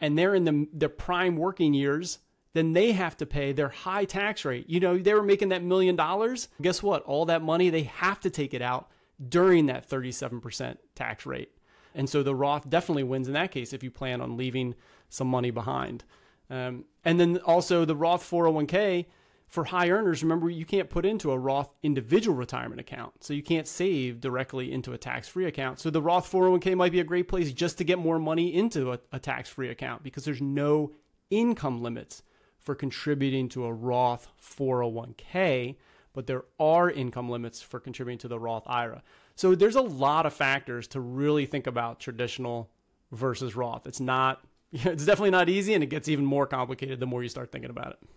and 0.00 0.18
they're 0.18 0.34
in 0.34 0.44
the, 0.44 0.66
their 0.72 0.88
prime 0.88 1.36
working 1.36 1.74
years, 1.74 2.18
then 2.52 2.72
they 2.72 2.92
have 2.92 3.16
to 3.18 3.26
pay 3.26 3.52
their 3.52 3.68
high 3.68 4.04
tax 4.04 4.44
rate. 4.44 4.68
You 4.68 4.80
know, 4.80 4.98
they 4.98 5.14
were 5.14 5.22
making 5.22 5.50
that 5.50 5.62
million 5.62 5.94
dollars. 5.94 6.48
Guess 6.60 6.82
what? 6.82 7.02
All 7.04 7.26
that 7.26 7.42
money, 7.42 7.70
they 7.70 7.84
have 7.84 8.18
to 8.20 8.30
take 8.30 8.54
it 8.54 8.62
out 8.62 8.90
during 9.28 9.66
that 9.66 9.88
37% 9.88 10.78
tax 10.94 11.26
rate. 11.26 11.50
And 11.94 12.08
so 12.08 12.22
the 12.22 12.34
Roth 12.34 12.68
definitely 12.68 13.02
wins 13.02 13.28
in 13.28 13.34
that 13.34 13.50
case 13.50 13.72
if 13.72 13.82
you 13.82 13.90
plan 13.90 14.20
on 14.20 14.36
leaving 14.36 14.74
some 15.08 15.28
money 15.28 15.50
behind. 15.50 16.04
Um, 16.48 16.84
and 17.04 17.20
then 17.20 17.38
also 17.38 17.84
the 17.84 17.96
Roth 17.96 18.28
401k 18.28 19.06
for 19.50 19.64
high 19.64 19.90
earners, 19.90 20.22
remember 20.22 20.48
you 20.48 20.64
can't 20.64 20.88
put 20.88 21.04
into 21.04 21.32
a 21.32 21.38
Roth 21.38 21.74
individual 21.82 22.36
retirement 22.36 22.80
account. 22.80 23.24
So 23.24 23.34
you 23.34 23.42
can't 23.42 23.66
save 23.66 24.20
directly 24.20 24.70
into 24.70 24.92
a 24.92 24.98
tax 24.98 25.26
free 25.26 25.46
account. 25.46 25.80
So 25.80 25.90
the 25.90 26.00
Roth 26.00 26.30
401k 26.30 26.76
might 26.76 26.92
be 26.92 27.00
a 27.00 27.04
great 27.04 27.26
place 27.26 27.52
just 27.52 27.76
to 27.78 27.84
get 27.84 27.98
more 27.98 28.20
money 28.20 28.54
into 28.54 28.92
a, 28.92 29.00
a 29.10 29.18
tax 29.18 29.48
free 29.48 29.68
account 29.68 30.04
because 30.04 30.24
there's 30.24 30.40
no 30.40 30.92
income 31.30 31.82
limits 31.82 32.22
for 32.60 32.76
contributing 32.76 33.48
to 33.48 33.64
a 33.64 33.72
Roth 33.72 34.28
401k, 34.40 35.74
but 36.12 36.28
there 36.28 36.44
are 36.60 36.88
income 36.88 37.28
limits 37.28 37.60
for 37.60 37.80
contributing 37.80 38.18
to 38.18 38.28
the 38.28 38.38
Roth 38.38 38.64
IRA. 38.68 39.02
So 39.34 39.56
there's 39.56 39.74
a 39.74 39.80
lot 39.80 40.26
of 40.26 40.32
factors 40.32 40.86
to 40.88 41.00
really 41.00 41.44
think 41.44 41.66
about 41.66 41.98
traditional 41.98 42.70
versus 43.10 43.56
Roth. 43.56 43.88
It's 43.88 43.98
not, 43.98 44.44
it's 44.72 45.04
definitely 45.04 45.30
not 45.30 45.48
easy 45.48 45.74
and 45.74 45.82
it 45.82 45.88
gets 45.88 46.08
even 46.08 46.24
more 46.24 46.46
complicated 46.46 47.00
the 47.00 47.06
more 47.06 47.24
you 47.24 47.28
start 47.28 47.50
thinking 47.50 47.70
about 47.70 47.98
it. 48.00 48.08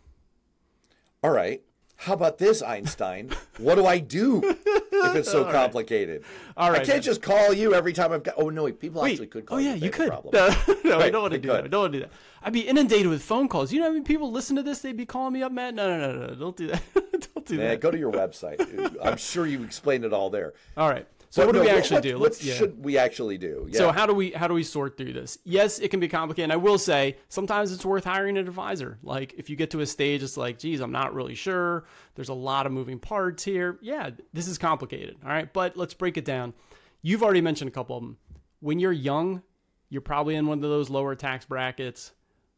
All 1.24 1.32
right. 1.32 1.62
How 1.96 2.14
about 2.14 2.38
this, 2.38 2.62
Einstein? 2.62 3.30
what 3.60 3.76
do 3.76 3.86
I 3.86 4.00
do 4.00 4.42
if 4.44 5.16
it's 5.16 5.32
so 5.32 5.46
complicated? 5.50 6.24
All 6.58 6.70
right, 6.72 6.82
I 6.82 6.86
can't 6.86 7.04
just 7.04 7.22
call 7.22 7.54
you 7.54 7.74
every 7.74 7.94
time 7.94 8.12
I've 8.12 8.24
got. 8.24 8.34
Oh 8.38 8.50
no, 8.50 8.70
people 8.74 9.02
Wait, 9.04 9.12
actually 9.12 9.28
could 9.28 9.46
call 9.46 9.58
oh 9.58 9.62
yeah, 9.62 9.76
you 9.76 9.90
could. 9.90 10.10
problem. 10.10 10.34
No, 10.34 10.48
no, 10.84 10.96
I 10.98 11.04
Right, 11.04 11.12
don't 11.14 11.22
want 11.22 11.34
to 11.34 11.38
they 11.38 11.42
do 11.44 11.54
that. 11.54 11.62
could. 11.62 11.72
Don't 11.72 11.82
want 11.82 11.94
to 11.94 12.00
do 12.00 12.06
that. 12.06 12.12
I'd 12.42 12.52
be 12.52 12.62
inundated 12.68 13.08
with 13.08 13.22
phone 13.24 13.48
calls. 13.48 13.72
You 13.72 13.80
know 13.80 13.86
how 13.86 13.94
many 13.94 14.04
people 14.04 14.32
listen 14.32 14.58
to 14.58 14.64
this? 14.64 14.80
They'd 14.82 14.98
be 14.98 15.06
calling 15.06 15.32
me 15.34 15.44
up, 15.44 15.54
Matt. 15.54 15.76
No, 15.76 15.98
no, 15.98 16.12
no, 16.12 16.28
no. 16.28 16.36
Don't 16.36 16.58
do 16.58 16.68
that. 16.68 16.82
don't 17.34 17.46
do 17.46 17.58
Man, 17.58 17.70
that. 17.70 17.80
go 17.80 17.90
to 17.90 17.98
your 17.98 18.12
website. 18.12 18.98
I'm 19.02 19.16
sure 19.18 19.46
you 19.48 19.64
explained 19.64 20.04
it 20.04 20.12
all 20.12 20.30
there. 20.30 20.54
All 20.76 20.90
right. 20.90 21.08
So 21.34 21.41
But 21.41 21.48
what 21.48 21.54
do 21.54 21.60
no, 21.62 21.65
we 21.65 21.72
actually 21.72 21.96
what, 21.96 22.04
do? 22.04 22.13
What 22.13 22.22
Let's 22.22 22.43
yeah. 22.43 22.54
should 22.54 22.84
we 22.86 22.96
actually 23.00 23.39
do? 23.39 23.65
Yeah. 23.67 23.80
So 23.80 23.91
how 23.91 24.06
do 24.06 24.13
we 24.13 24.34
how 24.34 24.48
do 24.48 24.54
we 24.54 24.62
sort 24.62 24.98
through 24.98 25.13
this? 25.13 25.39
Yes, 25.43 25.80
it 25.80 25.89
can 25.89 26.00
be 26.00 26.08
complicated. 26.08 26.43
And 26.43 26.54
I 26.54 26.58
will 26.58 26.78
say 26.78 27.17
sometimes 27.28 27.72
it's 27.72 27.84
worth 27.84 28.04
hiring 28.04 28.38
an 28.38 28.48
advisor. 28.48 29.00
Like 29.02 29.34
if 29.36 29.50
you 29.50 29.56
get 29.56 29.72
to 29.72 29.80
a 29.80 29.88
stage, 29.88 30.22
it's 30.22 30.38
like, 30.38 30.60
geez, 30.60 30.80
I'm 30.80 30.91
not 30.91 31.15
really 31.15 31.34
sure. 31.34 31.86
There's 32.13 32.30
a 32.30 32.36
lot 32.36 32.67
of 32.67 32.72
moving 32.72 33.00
parts 33.00 33.43
here. 33.43 33.80
Yeah, 33.82 34.12
this 34.32 34.48
is 34.48 34.60
complicated. 34.60 35.15
All 35.24 35.32
right, 35.32 35.52
but 35.52 35.76
let's 35.76 35.96
break 35.96 36.17
it 36.17 36.26
down. 36.26 36.54
You've 37.02 37.24
already 37.24 37.41
mentioned 37.41 37.67
a 37.67 37.74
couple 37.74 37.98
of 37.98 38.04
them. 38.04 38.17
When 38.60 38.78
you're 38.78 38.91
young, 38.91 39.41
you're 39.89 40.04
probably 40.04 40.36
in 40.36 40.46
one 40.46 40.60
of 40.60 40.69
those 40.69 40.91
lower 40.91 41.15
tax 41.15 41.46
brackets. 41.46 42.12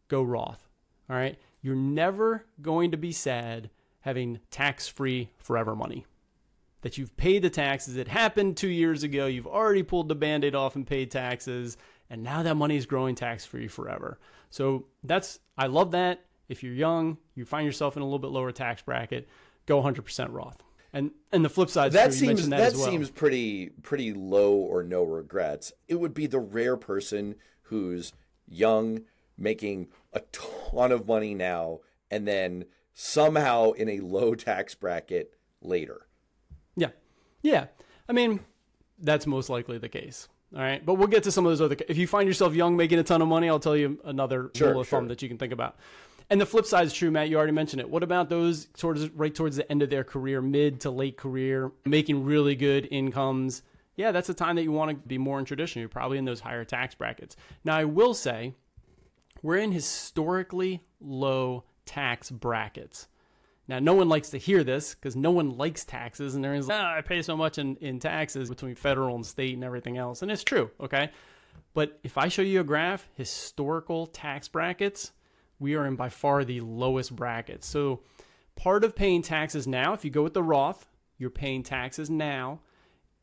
Go 0.10 0.22
Roth. 0.22 0.68
All 1.10 1.16
right, 1.16 1.40
you're 1.62 1.76
never 1.76 2.46
going 2.62 2.92
to 2.92 2.98
be 2.98 3.14
sad 3.14 3.70
having 4.02 4.42
tax 4.52 4.86
free 4.86 5.30
forever 5.38 5.78
money. 5.78 6.06
That 6.86 7.00
you've 7.00 7.18
paid 7.18 7.42
the 7.42 7.50
taxes. 7.50 7.98
It 7.98 8.08
happened 8.08 8.58
two 8.58 8.68
years 8.68 9.02
ago. 9.02 9.26
You've 9.26 9.48
already 9.48 9.82
pulled 9.82 10.08
the 10.08 10.14
band 10.14 10.46
aid 10.46 10.54
off 10.54 10.76
and 10.76 10.86
paid 10.86 11.10
taxes. 11.10 11.78
And 12.12 12.22
now 12.22 12.44
that 12.44 12.54
money 12.54 12.78
is 12.78 12.86
growing 12.86 13.16
tax 13.16 13.44
free 13.44 13.68
forever. 13.68 14.20
So 14.52 14.86
that's, 15.04 15.40
I 15.58 15.66
love 15.66 15.90
that. 15.94 16.26
If 16.48 16.62
you're 16.62 16.76
young, 16.76 17.18
you 17.34 17.44
find 17.44 17.66
yourself 17.66 17.96
in 17.96 18.04
a 18.04 18.06
little 18.06 18.20
bit 18.20 18.30
lower 18.30 18.52
tax 18.52 18.84
bracket, 18.84 19.28
go 19.66 19.82
100% 19.82 20.28
Roth. 20.30 20.62
And 20.94 21.10
and 21.32 21.44
the 21.44 21.50
flip 21.50 21.72
side, 21.72 21.94
that 21.94 22.12
true. 22.12 22.14
seems 22.14 22.48
that, 22.50 22.58
that, 22.58 22.74
well. 22.76 22.86
seems 22.88 23.10
pretty 23.10 23.70
pretty 23.82 24.14
low 24.14 24.54
or 24.54 24.84
no 24.84 25.02
regrets. 25.02 25.74
It 25.88 25.96
would 25.96 26.14
be 26.14 26.28
the 26.28 26.40
rare 26.40 26.78
person 26.78 27.34
who's 27.64 28.14
young, 28.48 29.02
making 29.40 29.88
a 30.14 30.22
ton 30.32 30.92
of 30.92 31.08
money 31.08 31.34
now, 31.34 31.80
and 32.12 32.28
then 32.28 32.66
somehow 32.94 33.72
in 33.72 33.90
a 33.90 34.02
low 34.02 34.36
tax 34.36 34.76
bracket 34.76 35.34
later. 35.62 36.05
Yeah, 36.76 36.90
yeah. 37.42 37.68
I 38.08 38.14
mean, 38.14 38.40
that's 39.00 39.26
most 39.28 39.50
likely 39.50 39.78
the 39.78 39.90
case. 39.90 40.28
All 40.56 40.62
right, 40.62 40.86
but 40.86 40.94
we'll 40.94 41.08
get 41.08 41.24
to 41.24 41.32
some 41.32 41.46
of 41.46 41.52
those 41.52 41.62
other. 41.62 41.76
If 41.90 41.98
you 41.98 42.08
find 42.08 42.28
yourself 42.28 42.54
young, 42.54 42.78
making 42.78 43.00
a 43.00 43.04
ton 43.04 43.22
of 43.22 43.28
money, 43.28 43.50
I'll 43.50 43.60
tell 43.60 43.76
you 43.76 44.00
another 44.06 44.52
Sure, 44.56 44.72
rule 44.72 44.82
of 44.82 44.88
thumb 44.88 45.08
that 45.10 45.22
you 45.22 45.28
can 45.28 45.38
think 45.38 45.52
about. 45.52 45.78
And 46.30 46.40
the 46.40 46.46
flip 46.46 46.66
side 46.66 46.86
is 46.86 46.94
true, 46.94 47.12
Matt. 47.12 47.30
You 47.30 47.38
already 47.38 47.52
mentioned 47.52 47.82
it. 47.82 47.90
What 47.90 48.04
about 48.04 48.30
those 48.30 48.66
towards 48.78 49.10
right 49.10 49.34
towards 49.34 49.58
the 49.58 49.70
end 49.72 49.82
of 49.84 49.90
their 49.90 50.04
career, 50.04 50.42
mid 50.42 50.82
to 50.82 50.92
late 50.92 51.18
career, 51.18 51.72
making 51.86 52.24
really 52.24 52.56
good 52.56 52.88
incomes? 52.90 53.64
Yeah, 53.96 54.12
that's 54.12 54.30
a 54.30 54.34
time 54.34 54.56
that 54.56 54.64
you 54.64 54.72
want 54.72 54.92
to 54.92 55.08
be 55.08 55.18
more 55.18 55.40
in 55.40 55.46
tradition. 55.46 55.82
You're 55.82 55.90
probably 55.90 56.18
in 56.18 56.26
those 56.26 56.40
higher 56.40 56.66
tax 56.66 56.96
brackets. 56.96 57.36
Now, 57.64 57.78
I 57.78 57.86
will 57.86 58.14
say, 58.14 58.54
we're 59.42 59.58
in 59.58 59.72
historically 59.72 60.84
low 61.00 61.64
tax 61.86 62.32
brackets. 62.32 63.08
Now, 63.68 63.80
no 63.80 63.94
one 63.94 64.10
likes 64.10 64.30
to 64.30 64.38
hear 64.38 64.64
this 64.64 64.94
because 64.94 65.16
no 65.16 65.32
one 65.32 65.58
likes 65.58 65.86
taxes, 65.86 66.36
and 66.36 66.44
they're 66.44 66.62
like, 66.62 66.70
ah, 66.72 66.96
I 66.98 67.02
pay 67.02 67.22
so 67.22 67.36
much 67.36 67.58
in, 67.58 67.76
in 67.78 68.00
taxes 68.00 68.50
between 68.50 68.76
federal 68.76 69.16
and 69.16 69.26
state 69.26 69.56
and 69.56 69.64
everything 69.64 69.98
else. 69.98 70.22
And 70.22 70.30
it's 70.30 70.44
true, 70.44 70.70
okay? 70.80 71.10
But 71.74 72.00
if 72.04 72.18
I 72.18 72.28
show 72.28 72.44
you 72.44 72.60
a 72.60 72.64
graph, 72.64 73.10
historical 73.16 74.06
tax 74.08 74.48
brackets, 74.48 75.12
we 75.60 75.76
are 75.76 75.86
in 75.88 75.96
by 75.96 76.10
far 76.10 76.44
the 76.44 76.62
lowest 76.62 77.16
bracket. 77.16 77.64
So, 77.64 78.02
part 78.56 78.84
of 78.84 78.96
paying 78.96 79.24
taxes 79.24 79.68
now, 79.68 79.94
if 79.94 80.06
you 80.06 80.12
go 80.12 80.24
with 80.24 80.34
the 80.34 80.44
Roth, 80.44 80.88
you're 81.18 81.30
paying 81.30 81.64
taxes 81.64 82.10
now, 82.10 82.60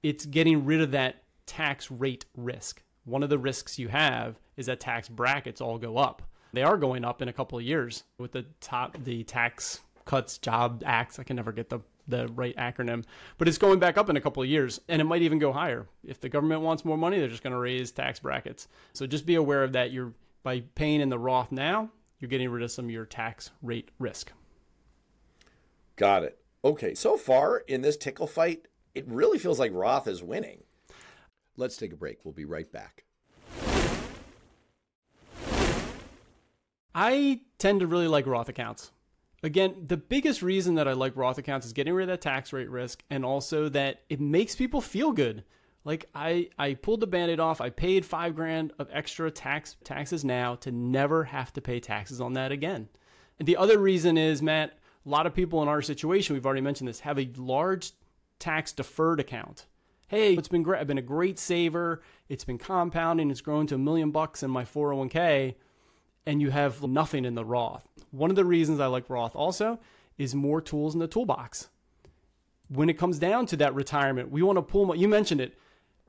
it's 0.02 0.26
getting 0.26 0.64
rid 0.64 0.80
of 0.80 0.90
that 0.90 1.22
tax 1.46 1.90
rate 1.90 2.24
risk. 2.36 2.82
One 3.04 3.22
of 3.22 3.30
the 3.30 3.38
risks 3.38 3.78
you 3.78 3.88
have 3.88 4.40
is 4.56 4.66
that 4.66 4.80
tax 4.80 5.08
brackets 5.08 5.60
all 5.60 5.78
go 5.78 5.98
up. 5.98 6.22
They 6.52 6.62
are 6.62 6.76
going 6.76 7.04
up 7.04 7.22
in 7.22 7.28
a 7.28 7.32
couple 7.32 7.58
of 7.58 7.64
years 7.64 8.04
with 8.18 8.32
the 8.32 8.44
top 8.60 8.96
the 9.04 9.24
tax 9.24 9.80
cuts 10.04 10.38
job 10.38 10.82
acts. 10.84 11.18
I 11.18 11.22
can 11.24 11.36
never 11.36 11.52
get 11.52 11.70
the 11.70 11.80
the 12.08 12.26
right 12.28 12.56
acronym, 12.56 13.04
but 13.38 13.46
it's 13.46 13.58
going 13.58 13.78
back 13.78 13.96
up 13.96 14.10
in 14.10 14.16
a 14.16 14.20
couple 14.20 14.42
of 14.42 14.48
years 14.48 14.80
and 14.88 15.00
it 15.00 15.04
might 15.04 15.22
even 15.22 15.38
go 15.38 15.52
higher. 15.52 15.86
If 16.04 16.20
the 16.20 16.28
government 16.28 16.62
wants 16.62 16.84
more 16.84 16.98
money, 16.98 17.18
they're 17.18 17.28
just 17.28 17.44
going 17.44 17.52
to 17.52 17.58
raise 17.58 17.92
tax 17.92 18.18
brackets. 18.18 18.66
So 18.92 19.06
just 19.06 19.24
be 19.24 19.36
aware 19.36 19.62
of 19.62 19.72
that. 19.72 19.92
You're 19.92 20.12
by 20.42 20.64
paying 20.74 21.00
in 21.00 21.10
the 21.10 21.18
Roth 21.18 21.52
now, 21.52 21.90
you're 22.18 22.28
getting 22.28 22.50
rid 22.50 22.62
of 22.62 22.70
some 22.70 22.86
of 22.86 22.90
your 22.90 23.06
tax 23.06 23.50
rate 23.62 23.90
risk. 23.98 24.32
Got 25.96 26.24
it. 26.24 26.38
Okay, 26.64 26.94
so 26.94 27.16
far 27.16 27.58
in 27.58 27.82
this 27.82 27.96
tickle 27.96 28.26
fight, 28.26 28.66
it 28.94 29.06
really 29.08 29.38
feels 29.38 29.58
like 29.58 29.72
Roth 29.72 30.06
is 30.06 30.22
winning. 30.22 30.64
Let's 31.56 31.76
take 31.76 31.92
a 31.92 31.96
break. 31.96 32.18
We'll 32.24 32.32
be 32.32 32.44
right 32.44 32.70
back. 32.70 33.04
I 36.94 37.40
tend 37.58 37.80
to 37.80 37.86
really 37.86 38.08
like 38.08 38.26
Roth 38.26 38.48
accounts. 38.48 38.92
Again, 39.42 39.74
the 39.86 39.96
biggest 39.96 40.40
reason 40.40 40.76
that 40.76 40.86
I 40.86 40.92
like 40.92 41.16
Roth 41.16 41.38
accounts 41.38 41.66
is 41.66 41.72
getting 41.72 41.94
rid 41.94 42.04
of 42.04 42.08
that 42.08 42.20
tax 42.20 42.52
rate 42.52 42.70
risk 42.70 43.02
and 43.10 43.24
also 43.24 43.68
that 43.70 44.02
it 44.08 44.20
makes 44.20 44.54
people 44.54 44.80
feel 44.80 45.10
good. 45.10 45.42
Like 45.84 46.08
I, 46.14 46.50
I 46.58 46.74
pulled 46.74 47.00
the 47.00 47.08
band-aid 47.08 47.40
off. 47.40 47.60
I 47.60 47.70
paid 47.70 48.06
five 48.06 48.36
grand 48.36 48.72
of 48.78 48.88
extra 48.92 49.32
tax 49.32 49.76
taxes 49.82 50.24
now 50.24 50.54
to 50.56 50.70
never 50.70 51.24
have 51.24 51.52
to 51.54 51.60
pay 51.60 51.80
taxes 51.80 52.20
on 52.20 52.34
that 52.34 52.52
again. 52.52 52.88
And 53.40 53.48
the 53.48 53.56
other 53.56 53.78
reason 53.78 54.16
is, 54.16 54.42
Matt, 54.42 54.78
a 55.04 55.08
lot 55.08 55.26
of 55.26 55.34
people 55.34 55.60
in 55.60 55.68
our 55.68 55.82
situation, 55.82 56.34
we've 56.34 56.46
already 56.46 56.60
mentioned 56.60 56.86
this, 56.86 57.00
have 57.00 57.18
a 57.18 57.28
large 57.36 57.90
tax 58.38 58.72
deferred 58.72 59.18
account. 59.18 59.66
Hey, 60.06 60.34
it's 60.34 60.46
been 60.46 60.62
great. 60.62 60.80
I've 60.80 60.86
been 60.86 60.98
a 60.98 61.02
great 61.02 61.38
saver. 61.38 62.02
It's 62.28 62.44
been 62.44 62.58
compounding. 62.58 63.30
It's 63.30 63.40
grown 63.40 63.66
to 63.68 63.74
a 63.74 63.78
million 63.78 64.12
bucks 64.12 64.44
in 64.44 64.50
my 64.50 64.64
401k 64.64 65.54
and 66.26 66.40
you 66.40 66.50
have 66.50 66.82
nothing 66.82 67.24
in 67.24 67.34
the 67.34 67.44
Roth. 67.44 67.86
One 68.10 68.30
of 68.30 68.36
the 68.36 68.44
reasons 68.44 68.80
I 68.80 68.86
like 68.86 69.10
Roth 69.10 69.34
also 69.34 69.78
is 70.18 70.34
more 70.34 70.60
tools 70.60 70.94
in 70.94 71.00
the 71.00 71.08
toolbox. 71.08 71.68
When 72.68 72.88
it 72.88 72.98
comes 72.98 73.18
down 73.18 73.46
to 73.46 73.56
that 73.58 73.74
retirement, 73.74 74.30
we 74.30 74.42
want 74.42 74.56
to 74.56 74.62
pull. 74.62 74.94
You 74.94 75.08
mentioned 75.08 75.40
it. 75.40 75.58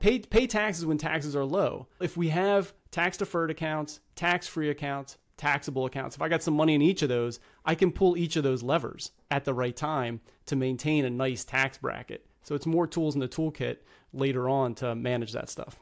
Pay 0.00 0.20
pay 0.20 0.46
taxes 0.46 0.84
when 0.84 0.98
taxes 0.98 1.36
are 1.36 1.44
low. 1.44 1.88
If 2.00 2.16
we 2.16 2.28
have 2.28 2.72
tax 2.90 3.16
deferred 3.16 3.50
accounts, 3.50 4.00
tax 4.16 4.46
free 4.46 4.70
accounts, 4.70 5.18
taxable 5.36 5.86
accounts, 5.86 6.16
if 6.16 6.22
I 6.22 6.28
got 6.28 6.42
some 6.42 6.54
money 6.54 6.74
in 6.74 6.82
each 6.82 7.02
of 7.02 7.08
those, 7.08 7.40
I 7.64 7.74
can 7.74 7.92
pull 7.92 8.16
each 8.16 8.36
of 8.36 8.42
those 8.42 8.62
levers 8.62 9.12
at 9.30 9.44
the 9.44 9.54
right 9.54 9.74
time 9.74 10.20
to 10.46 10.56
maintain 10.56 11.04
a 11.04 11.10
nice 11.10 11.44
tax 11.44 11.78
bracket. 11.78 12.26
So 12.42 12.54
it's 12.54 12.66
more 12.66 12.86
tools 12.86 13.14
in 13.14 13.20
the 13.20 13.28
toolkit 13.28 13.78
later 14.12 14.48
on 14.48 14.74
to 14.76 14.94
manage 14.94 15.32
that 15.32 15.48
stuff. 15.48 15.78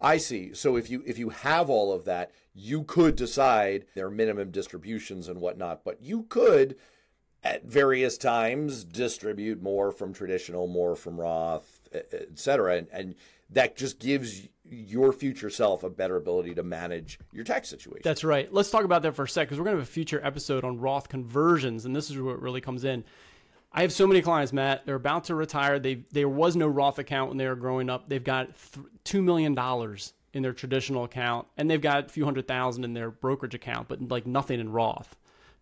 I 0.00 0.16
see. 0.16 0.54
So 0.54 0.76
if 0.76 0.88
you 0.88 1.02
if 1.06 1.18
you 1.18 1.28
have 1.30 1.68
all 1.68 1.92
of 1.92 2.04
that, 2.06 2.32
you 2.54 2.82
could 2.84 3.16
decide 3.16 3.86
their 3.94 4.10
minimum 4.10 4.50
distributions 4.50 5.28
and 5.28 5.40
whatnot, 5.40 5.84
but 5.84 6.02
you 6.02 6.24
could 6.24 6.76
at 7.42 7.64
various 7.64 8.18
times 8.18 8.84
distribute 8.84 9.62
more 9.62 9.90
from 9.90 10.12
traditional, 10.12 10.66
more 10.66 10.94
from 10.94 11.18
Roth, 11.18 11.88
et 11.92 12.38
cetera, 12.38 12.76
and, 12.76 12.88
and 12.92 13.14
that 13.48 13.76
just 13.76 13.98
gives 13.98 14.48
your 14.68 15.12
future 15.12 15.50
self 15.50 15.82
a 15.82 15.90
better 15.90 16.16
ability 16.16 16.54
to 16.54 16.62
manage 16.62 17.18
your 17.32 17.44
tax 17.44 17.68
situation. 17.68 18.02
That's 18.04 18.22
right. 18.22 18.52
Let's 18.52 18.70
talk 18.70 18.84
about 18.84 19.02
that 19.02 19.16
for 19.16 19.24
a 19.24 19.28
sec 19.28 19.48
because 19.48 19.58
we're 19.58 19.64
going 19.64 19.76
to 19.76 19.80
have 19.80 19.88
a 19.88 19.90
future 19.90 20.20
episode 20.22 20.64
on 20.64 20.78
Roth 20.78 21.08
conversions, 21.08 21.84
and 21.84 21.96
this 21.96 22.10
is 22.10 22.18
where 22.18 22.34
it 22.34 22.40
really 22.40 22.60
comes 22.60 22.84
in. 22.84 23.04
I 23.72 23.82
have 23.82 23.92
so 23.92 24.06
many 24.06 24.20
clients, 24.20 24.52
Matt. 24.52 24.84
They're 24.84 24.96
about 24.96 25.24
to 25.24 25.34
retire. 25.34 25.78
They 25.78 26.02
there 26.12 26.28
was 26.28 26.56
no 26.56 26.66
Roth 26.66 26.98
account 26.98 27.28
when 27.28 27.38
they 27.38 27.46
were 27.46 27.56
growing 27.56 27.88
up. 27.88 28.08
They've 28.08 28.22
got 28.22 28.50
two 29.04 29.22
million 29.22 29.54
dollars 29.54 30.12
in 30.32 30.42
their 30.42 30.52
traditional 30.52 31.04
account, 31.04 31.46
and 31.56 31.70
they've 31.70 31.80
got 31.80 32.06
a 32.06 32.08
few 32.08 32.24
hundred 32.24 32.46
thousand 32.46 32.84
in 32.84 32.94
their 32.94 33.10
brokerage 33.10 33.54
account, 33.54 33.88
but 33.88 34.00
like 34.08 34.26
nothing 34.26 34.60
in 34.60 34.70
Roth. 34.70 35.16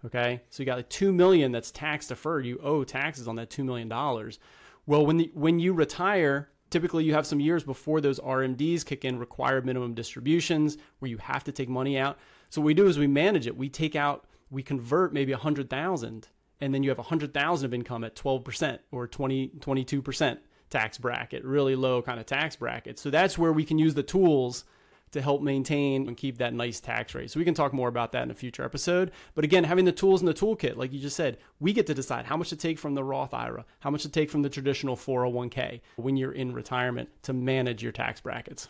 Okay, 0.05 0.43
so 0.51 0.63
you 0.63 0.67
got 0.67 0.77
like 0.77 0.89
two 0.89 1.13
million 1.13 1.51
that's 1.51 1.71
tax 1.71 2.07
deferred. 2.07 2.47
You 2.47 2.59
owe 2.63 2.85
taxes 2.85 3.27
on 3.27 3.37
that 3.37 3.51
two 3.51 3.65
million 3.65 3.89
dollars. 3.89 4.39
Well, 4.87 5.05
when 5.05 5.17
the, 5.17 5.31
when 5.35 5.59
you 5.59 5.73
retire, 5.73 6.51
typically 6.71 7.05
you 7.05 7.15
have 7.15 7.27
some 7.27 7.41
years 7.41 7.65
before 7.65 8.01
those 8.01 8.21
RMDs 8.21 8.85
kick 8.85 9.05
in, 9.05 9.19
required 9.19 9.67
minimum 9.67 9.95
distributions, 9.95 10.79
where 10.99 11.11
you 11.11 11.19
have 11.19 11.45
to 11.45 11.53
take 11.53 11.69
money 11.69 11.99
out. 11.99 12.19
So 12.49 12.61
what 12.61 12.67
we 12.67 12.75
do 12.75 12.87
is 12.87 12.99
we 12.99 13.07
manage 13.07 13.47
it. 13.47 13.57
We 13.57 13.69
take 13.69 13.97
out, 13.97 14.27
we 14.51 14.63
convert 14.63 15.13
maybe 15.13 15.33
a 15.33 15.37
hundred 15.37 15.69
thousand, 15.69 16.29
and 16.61 16.73
then 16.73 16.83
you 16.83 16.91
have 16.91 16.99
a 16.99 17.05
hundred 17.05 17.35
thousand 17.35 17.67
of 17.67 17.75
income 17.75 18.05
at 18.05 18.15
twelve 18.15 18.45
percent 18.45 18.81
or 18.93 19.09
20, 19.09 19.49
22 19.61 20.01
percent 20.01 20.41
tax 20.71 20.99
bracket, 20.99 21.45
really 21.45 21.77
low 21.77 22.03
kind 22.03 22.21
of 22.21 22.27
tax 22.27 22.57
bracket. 22.57 22.99
So 22.99 23.11
that's 23.11 23.39
where 23.39 23.53
we 23.53 23.65
can 23.65 23.79
use 23.79 23.95
the 23.95 24.03
tools 24.03 24.65
to 25.13 25.23
help 25.23 25.43
maintain 25.43 26.07
and 26.07 26.17
keep 26.17 26.39
that 26.39 26.53
nice 26.53 26.81
tax 26.81 27.15
rate. 27.15 27.31
So 27.31 27.41
we 27.41 27.45
can 27.45 27.55
talk 27.55 27.73
more 27.73 27.89
about 27.89 28.13
that 28.13 28.23
in 28.25 28.31
a 28.31 28.35
future 28.35 28.65
episode. 28.65 29.11
But 29.35 29.45
again, 29.45 29.65
having 29.65 29.85
the 29.85 29.93
tools 29.93 30.21
in 30.21 30.27
the 30.27 30.35
toolkit, 30.35 30.77
like 30.77 30.93
you 30.93 31.01
just 31.01 31.17
said, 31.17 31.39
we 31.61 31.73
get 31.73 31.87
to 31.87 31.95
decide 31.95 32.27
how 32.27 32.37
much 32.37 32.51
to 32.51 32.57
take 32.57 32.79
from 32.79 32.95
the 32.95 33.05
Roth 33.05 33.33
IRA, 33.33 33.65
how 33.81 33.91
much 33.91 34.03
to 34.03 34.09
take 34.09 34.31
from 34.31 34.43
the 34.43 34.51
traditional 34.51 34.97
401k 34.97 35.81
when 35.97 36.17
you're 36.17 36.33
in 36.33 36.53
retirement 36.53 37.09
to 37.23 37.33
manage 37.33 37.83
your 37.83 37.93
tax 37.93 38.21
brackets. 38.21 38.69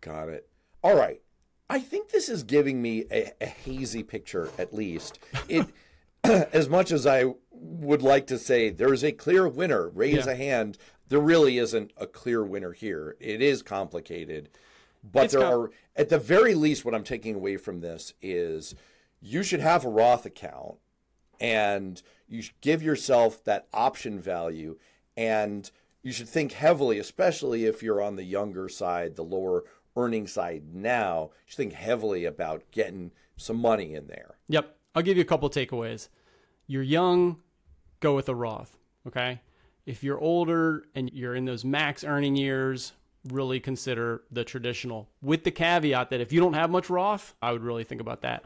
Got 0.00 0.28
it. 0.28 0.48
All 0.82 0.96
right. 0.96 1.20
I 1.68 1.80
think 1.80 2.10
this 2.10 2.28
is 2.28 2.44
giving 2.44 2.80
me 2.80 3.04
a, 3.10 3.32
a 3.40 3.46
hazy 3.46 4.02
picture, 4.02 4.50
at 4.56 4.72
least. 4.72 5.18
It, 5.48 5.66
as 6.24 6.68
much 6.68 6.92
as 6.92 7.06
I 7.06 7.24
would 7.60 8.02
like 8.02 8.26
to 8.28 8.38
say 8.38 8.70
there's 8.70 9.04
a 9.04 9.12
clear 9.12 9.48
winner, 9.48 9.88
raise 9.88 10.26
Yeah. 10.26 10.32
a 10.32 10.34
hand. 10.36 10.78
There 11.08 11.20
really 11.20 11.58
isn't 11.58 11.92
a 11.96 12.06
clear 12.06 12.42
winner 12.44 12.72
here. 12.72 13.16
It 13.20 13.40
is 13.40 13.62
complicated, 13.62 14.48
but 15.04 15.24
It's 15.26 15.34
there 15.34 15.42
com- 15.42 15.52
are, 15.60 15.70
at 15.94 16.08
the 16.08 16.18
very 16.18 16.54
least, 16.54 16.84
what 16.84 16.94
I'm 16.94 17.04
taking 17.04 17.34
away 17.34 17.56
from 17.56 17.80
this 17.80 18.12
is 18.20 18.74
you 19.20 19.42
should 19.42 19.60
have 19.60 19.84
a 19.84 19.88
Roth 19.88 20.26
account, 20.26 20.76
and 21.40 22.02
you 22.28 22.42
should 22.42 22.60
give 22.60 22.82
yourself 22.82 23.42
that 23.44 23.66
option 23.72 24.18
value, 24.20 24.78
and 25.16 25.70
you 26.02 26.12
should 26.12 26.28
think 26.28 26.52
heavily, 26.52 26.98
especially 26.98 27.64
if 27.66 27.82
you're 27.82 28.02
on 28.02 28.16
the 28.16 28.24
younger 28.24 28.68
side, 28.68 29.16
the 29.16 29.24
lower 29.24 29.64
earning 29.96 30.26
side 30.26 30.74
now. 30.74 31.30
You 31.46 31.50
should 31.50 31.56
think 31.56 31.72
heavily 31.72 32.24
about 32.24 32.62
getting 32.70 33.12
some 33.36 33.56
money 33.56 33.94
in 33.94 34.06
there. 34.08 34.36
Yep. 34.48 34.76
I'll 34.94 35.02
give 35.02 35.16
you 35.16 35.22
a 35.22 35.26
couple 35.26 35.48
takeaways. 35.50 36.08
You're 36.66 36.82
young, 36.82 37.38
go 38.00 38.14
with 38.14 38.28
a 38.28 38.34
Roth. 38.34 38.76
Okay. 39.06 39.40
If 39.84 40.02
you're 40.02 40.18
older 40.18 40.84
and 40.94 41.10
you're 41.12 41.34
in 41.34 41.44
those 41.44 41.64
max 41.64 42.02
earning 42.02 42.36
years, 42.36 42.92
really 43.28 43.60
consider 43.60 44.22
the 44.30 44.44
traditional 44.44 45.08
with 45.22 45.44
the 45.44 45.50
caveat 45.50 46.10
that 46.10 46.20
if 46.20 46.32
you 46.32 46.40
don't 46.40 46.54
have 46.54 46.70
much 46.70 46.90
Roth, 46.90 47.34
I 47.42 47.52
would 47.52 47.62
really 47.62 47.84
think 47.84 48.00
about 48.00 48.22
that. 48.22 48.44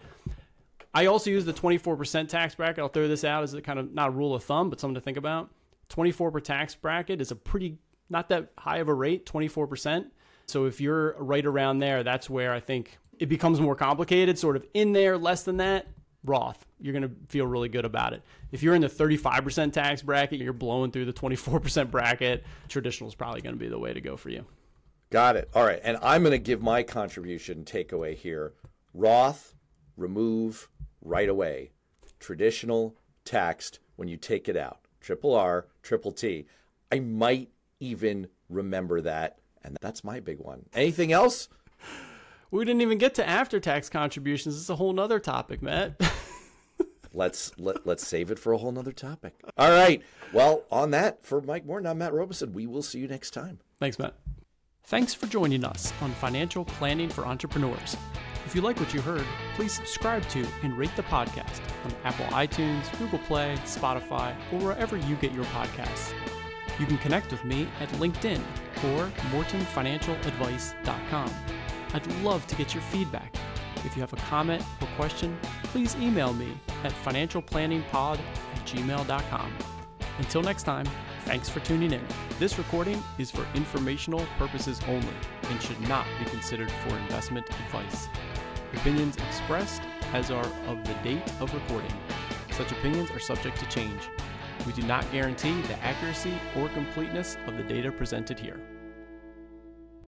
I 0.93 1.07
also 1.07 1.31
use 1.31 1.45
the 1.45 1.53
24% 1.53 2.29
tax 2.29 2.55
bracket. 2.55 2.83
I'll 2.83 2.89
throw 2.89 3.09
this 3.09 3.25
out 3.25 3.43
as 3.43 3.55
a 3.55 3.63
kind 3.63 3.79
of 3.79 3.93
not 3.95 4.09
a 4.09 4.11
rule 4.11 4.35
of 4.35 4.43
thumb, 4.43 4.71
but 4.71 4.81
something 4.81 4.97
to 4.97 5.01
think 5.01 5.17
about. 5.17 5.51
24 5.89 6.31
per 6.31 6.41
tax 6.41 6.75
bracket 6.75 7.21
is 7.21 7.31
a 7.31 7.37
pretty 7.37 7.79
not 8.09 8.29
that 8.29 8.51
high 8.59 8.79
of 8.79 8.89
a 8.89 8.95
rate, 8.95 9.25
24%. 9.25 10.07
So 10.47 10.67
if 10.67 10.81
you're 10.81 11.15
right 11.19 11.47
around 11.47 11.79
there, 11.79 12.03
that's 12.03 12.29
where 12.29 12.53
I 12.53 12.59
think 12.59 12.99
it 13.21 13.27
becomes 13.27 13.61
more 13.61 13.77
complicated. 13.77 14.37
Sort 14.37 14.57
of 14.57 14.67
in 14.75 14.93
there, 14.93 15.17
less 15.17 15.45
than 15.45 15.59
that, 15.59 15.87
Roth. 16.25 16.67
You're 16.79 16.93
going 16.93 17.09
to 17.09 17.15
feel 17.29 17.47
really 17.47 17.69
good 17.69 17.85
about 17.85 18.13
it. 18.13 18.23
If 18.53 18.63
you're 18.63 18.75
in 18.75 18.83
the 18.83 18.89
35% 18.89 19.73
tax 19.73 20.03
bracket, 20.03 20.41
you're 20.41 20.53
blowing 20.53 20.91
through 20.91 21.07
the 21.07 21.13
24% 21.13 21.91
bracket, 21.91 22.45
traditional 22.69 23.09
is 23.09 23.15
probably 23.15 23.41
going 23.41 23.55
to 23.55 23.59
be 23.59 23.69
the 23.69 23.79
way 23.79 23.93
to 23.93 24.01
go 24.01 24.17
for 24.17 24.29
you. 24.29 24.45
Got 25.11 25.37
it. 25.37 25.51
All 25.55 25.65
right. 25.65 25.81
And 25.83 25.99
I'm 26.03 26.23
going 26.23 26.33
to 26.33 26.39
give 26.39 26.63
my 26.63 26.83
contribution 26.83 27.65
takeaway 27.65 28.17
here. 28.17 28.55
Roth, 28.95 29.55
remove 29.97 30.69
right 31.03 31.29
away. 31.29 31.73
Traditional, 32.21 32.97
taxed 33.25 33.81
when 33.97 34.09
you 34.09 34.17
take 34.17 34.49
it 34.49 34.57
out. 34.57 34.81
Triple 35.01 35.35
R, 35.35 35.67
triple 35.83 36.13
T. 36.13 36.47
I 36.93 37.01
might 37.01 37.51
even 37.81 38.29
remember 38.49 39.01
that. 39.01 39.39
And 39.63 39.77
that's 39.81 40.05
my 40.05 40.21
big 40.21 40.39
one. 40.39 40.67
Anything 40.75 41.13
else? 41.13 41.49
We 42.51 42.65
didn't 42.65 42.83
even 42.83 42.99
get 42.99 43.15
to 43.15 43.29
after 43.29 43.61
tax 43.61 43.89
contributions. 43.89 44.57
It's 44.57 44.71
a 44.71 44.77
whole 44.77 44.93
nother 44.93 45.21
topic, 45.21 45.63
Matt. 45.63 46.01
let's 47.13 47.53
let, 47.59 47.87
let's 47.87 48.07
save 48.07 48.31
it 48.31 48.39
for 48.39 48.53
a 48.53 48.59
whole 48.59 48.73
nother 48.73 48.93
topic. 48.93 49.35
All 49.57 49.71
right. 49.71 50.03
Well, 50.33 50.65
on 50.71 50.91
that, 50.93 51.25
for 51.25 51.41
Mike 51.41 51.67
Morton, 51.67 51.87
I'm 51.87 51.99
Matt 51.99 52.13
Robeson. 52.13 52.53
We 52.53 52.67
will 52.67 52.83
see 52.83 52.99
you 52.99 53.09
next 53.09 53.33
time. 53.33 53.61
Thanks, 53.79 53.99
Matt. 53.99 54.15
Thanks 54.85 55.15
for 55.15 55.27
joining 55.27 55.65
us 55.65 55.93
on 56.01 56.11
Financial 56.13 56.65
Planning 56.65 57.09
for 57.09 57.27
Entrepreneurs. 57.27 57.97
If 58.47 58.55
you 58.55 58.61
like 58.61 58.81
what 58.81 58.93
you 58.93 59.01
heard, 59.01 59.25
please 59.55 59.73
subscribe 59.73 60.27
to 60.31 60.45
and 60.63 60.77
rate 60.77 60.91
the 60.97 61.03
podcast 61.05 61.61
on 61.85 61.95
Apple 62.03 62.27
iTunes, 62.27 62.91
Google 62.99 63.21
Play, 63.21 63.55
Spotify, 63.65 64.35
or 64.53 64.59
wherever 64.59 64.97
you 64.97 65.15
get 65.17 65.33
your 65.33 65.45
podcasts. 65.47 66.13
You 66.81 66.87
can 66.87 66.99
connect 66.99 67.31
with 67.31 67.45
me 67.45 67.69
at 67.81 67.89
LinkedIn 67.91 68.41
or 68.95 69.07
mortonfinancialadvice.com. 69.31 71.35
I'd 71.93 72.07
love 72.23 72.47
to 72.47 72.57
get 72.57 72.75
your 72.75 72.83
feedback. 72.85 73.35
If 73.85 73.97
you 73.97 74.01
have 74.03 74.13
a 74.13 74.17
comment 74.17 74.63
or 74.81 74.87
question, 74.97 75.39
please 75.65 75.97
email 75.97 76.33
me 76.33 76.53
at 76.85 76.93
financialplanningpod 77.05 78.19
at 78.19 78.67
gmail.com. 78.67 79.53
Until 80.19 80.43
next 80.43 80.65
time, 80.65 80.87
thanks 81.25 81.49
for 81.49 81.61
tuning 81.61 81.93
in. 81.93 82.03
This 82.39 82.59
recording 82.59 83.03
is 83.19 83.31
for 83.31 83.47
informational 83.55 84.27
purposes 84.39 84.81
only 84.87 85.15
and 85.45 85.63
should 85.63 85.81
not 85.89 86.07
be 86.19 86.31
considered 86.31 86.71
for 86.71 86.97
investment 86.99 87.49
advice. 87.49 88.09
Opinions 88.75 89.17
expressed 89.17 89.83
as 90.13 90.31
are 90.31 90.47
of 90.67 90.85
the 90.87 90.95
date 91.03 91.27
of 91.41 91.53
recording. 91.55 91.93
Such 92.51 92.73
opinions 92.73 93.11
are 93.11 93.19
subject 93.21 93.59
to 93.59 93.67
change. 93.67 94.03
We 94.67 94.73
do 94.73 94.83
not 94.83 95.11
guarantee 95.11 95.61
the 95.63 95.83
accuracy 95.83 96.35
or 96.57 96.69
completeness 96.69 97.39
of 97.47 97.57
the 97.57 97.63
data 97.63 97.91
presented 97.91 98.39
here. 98.39 98.61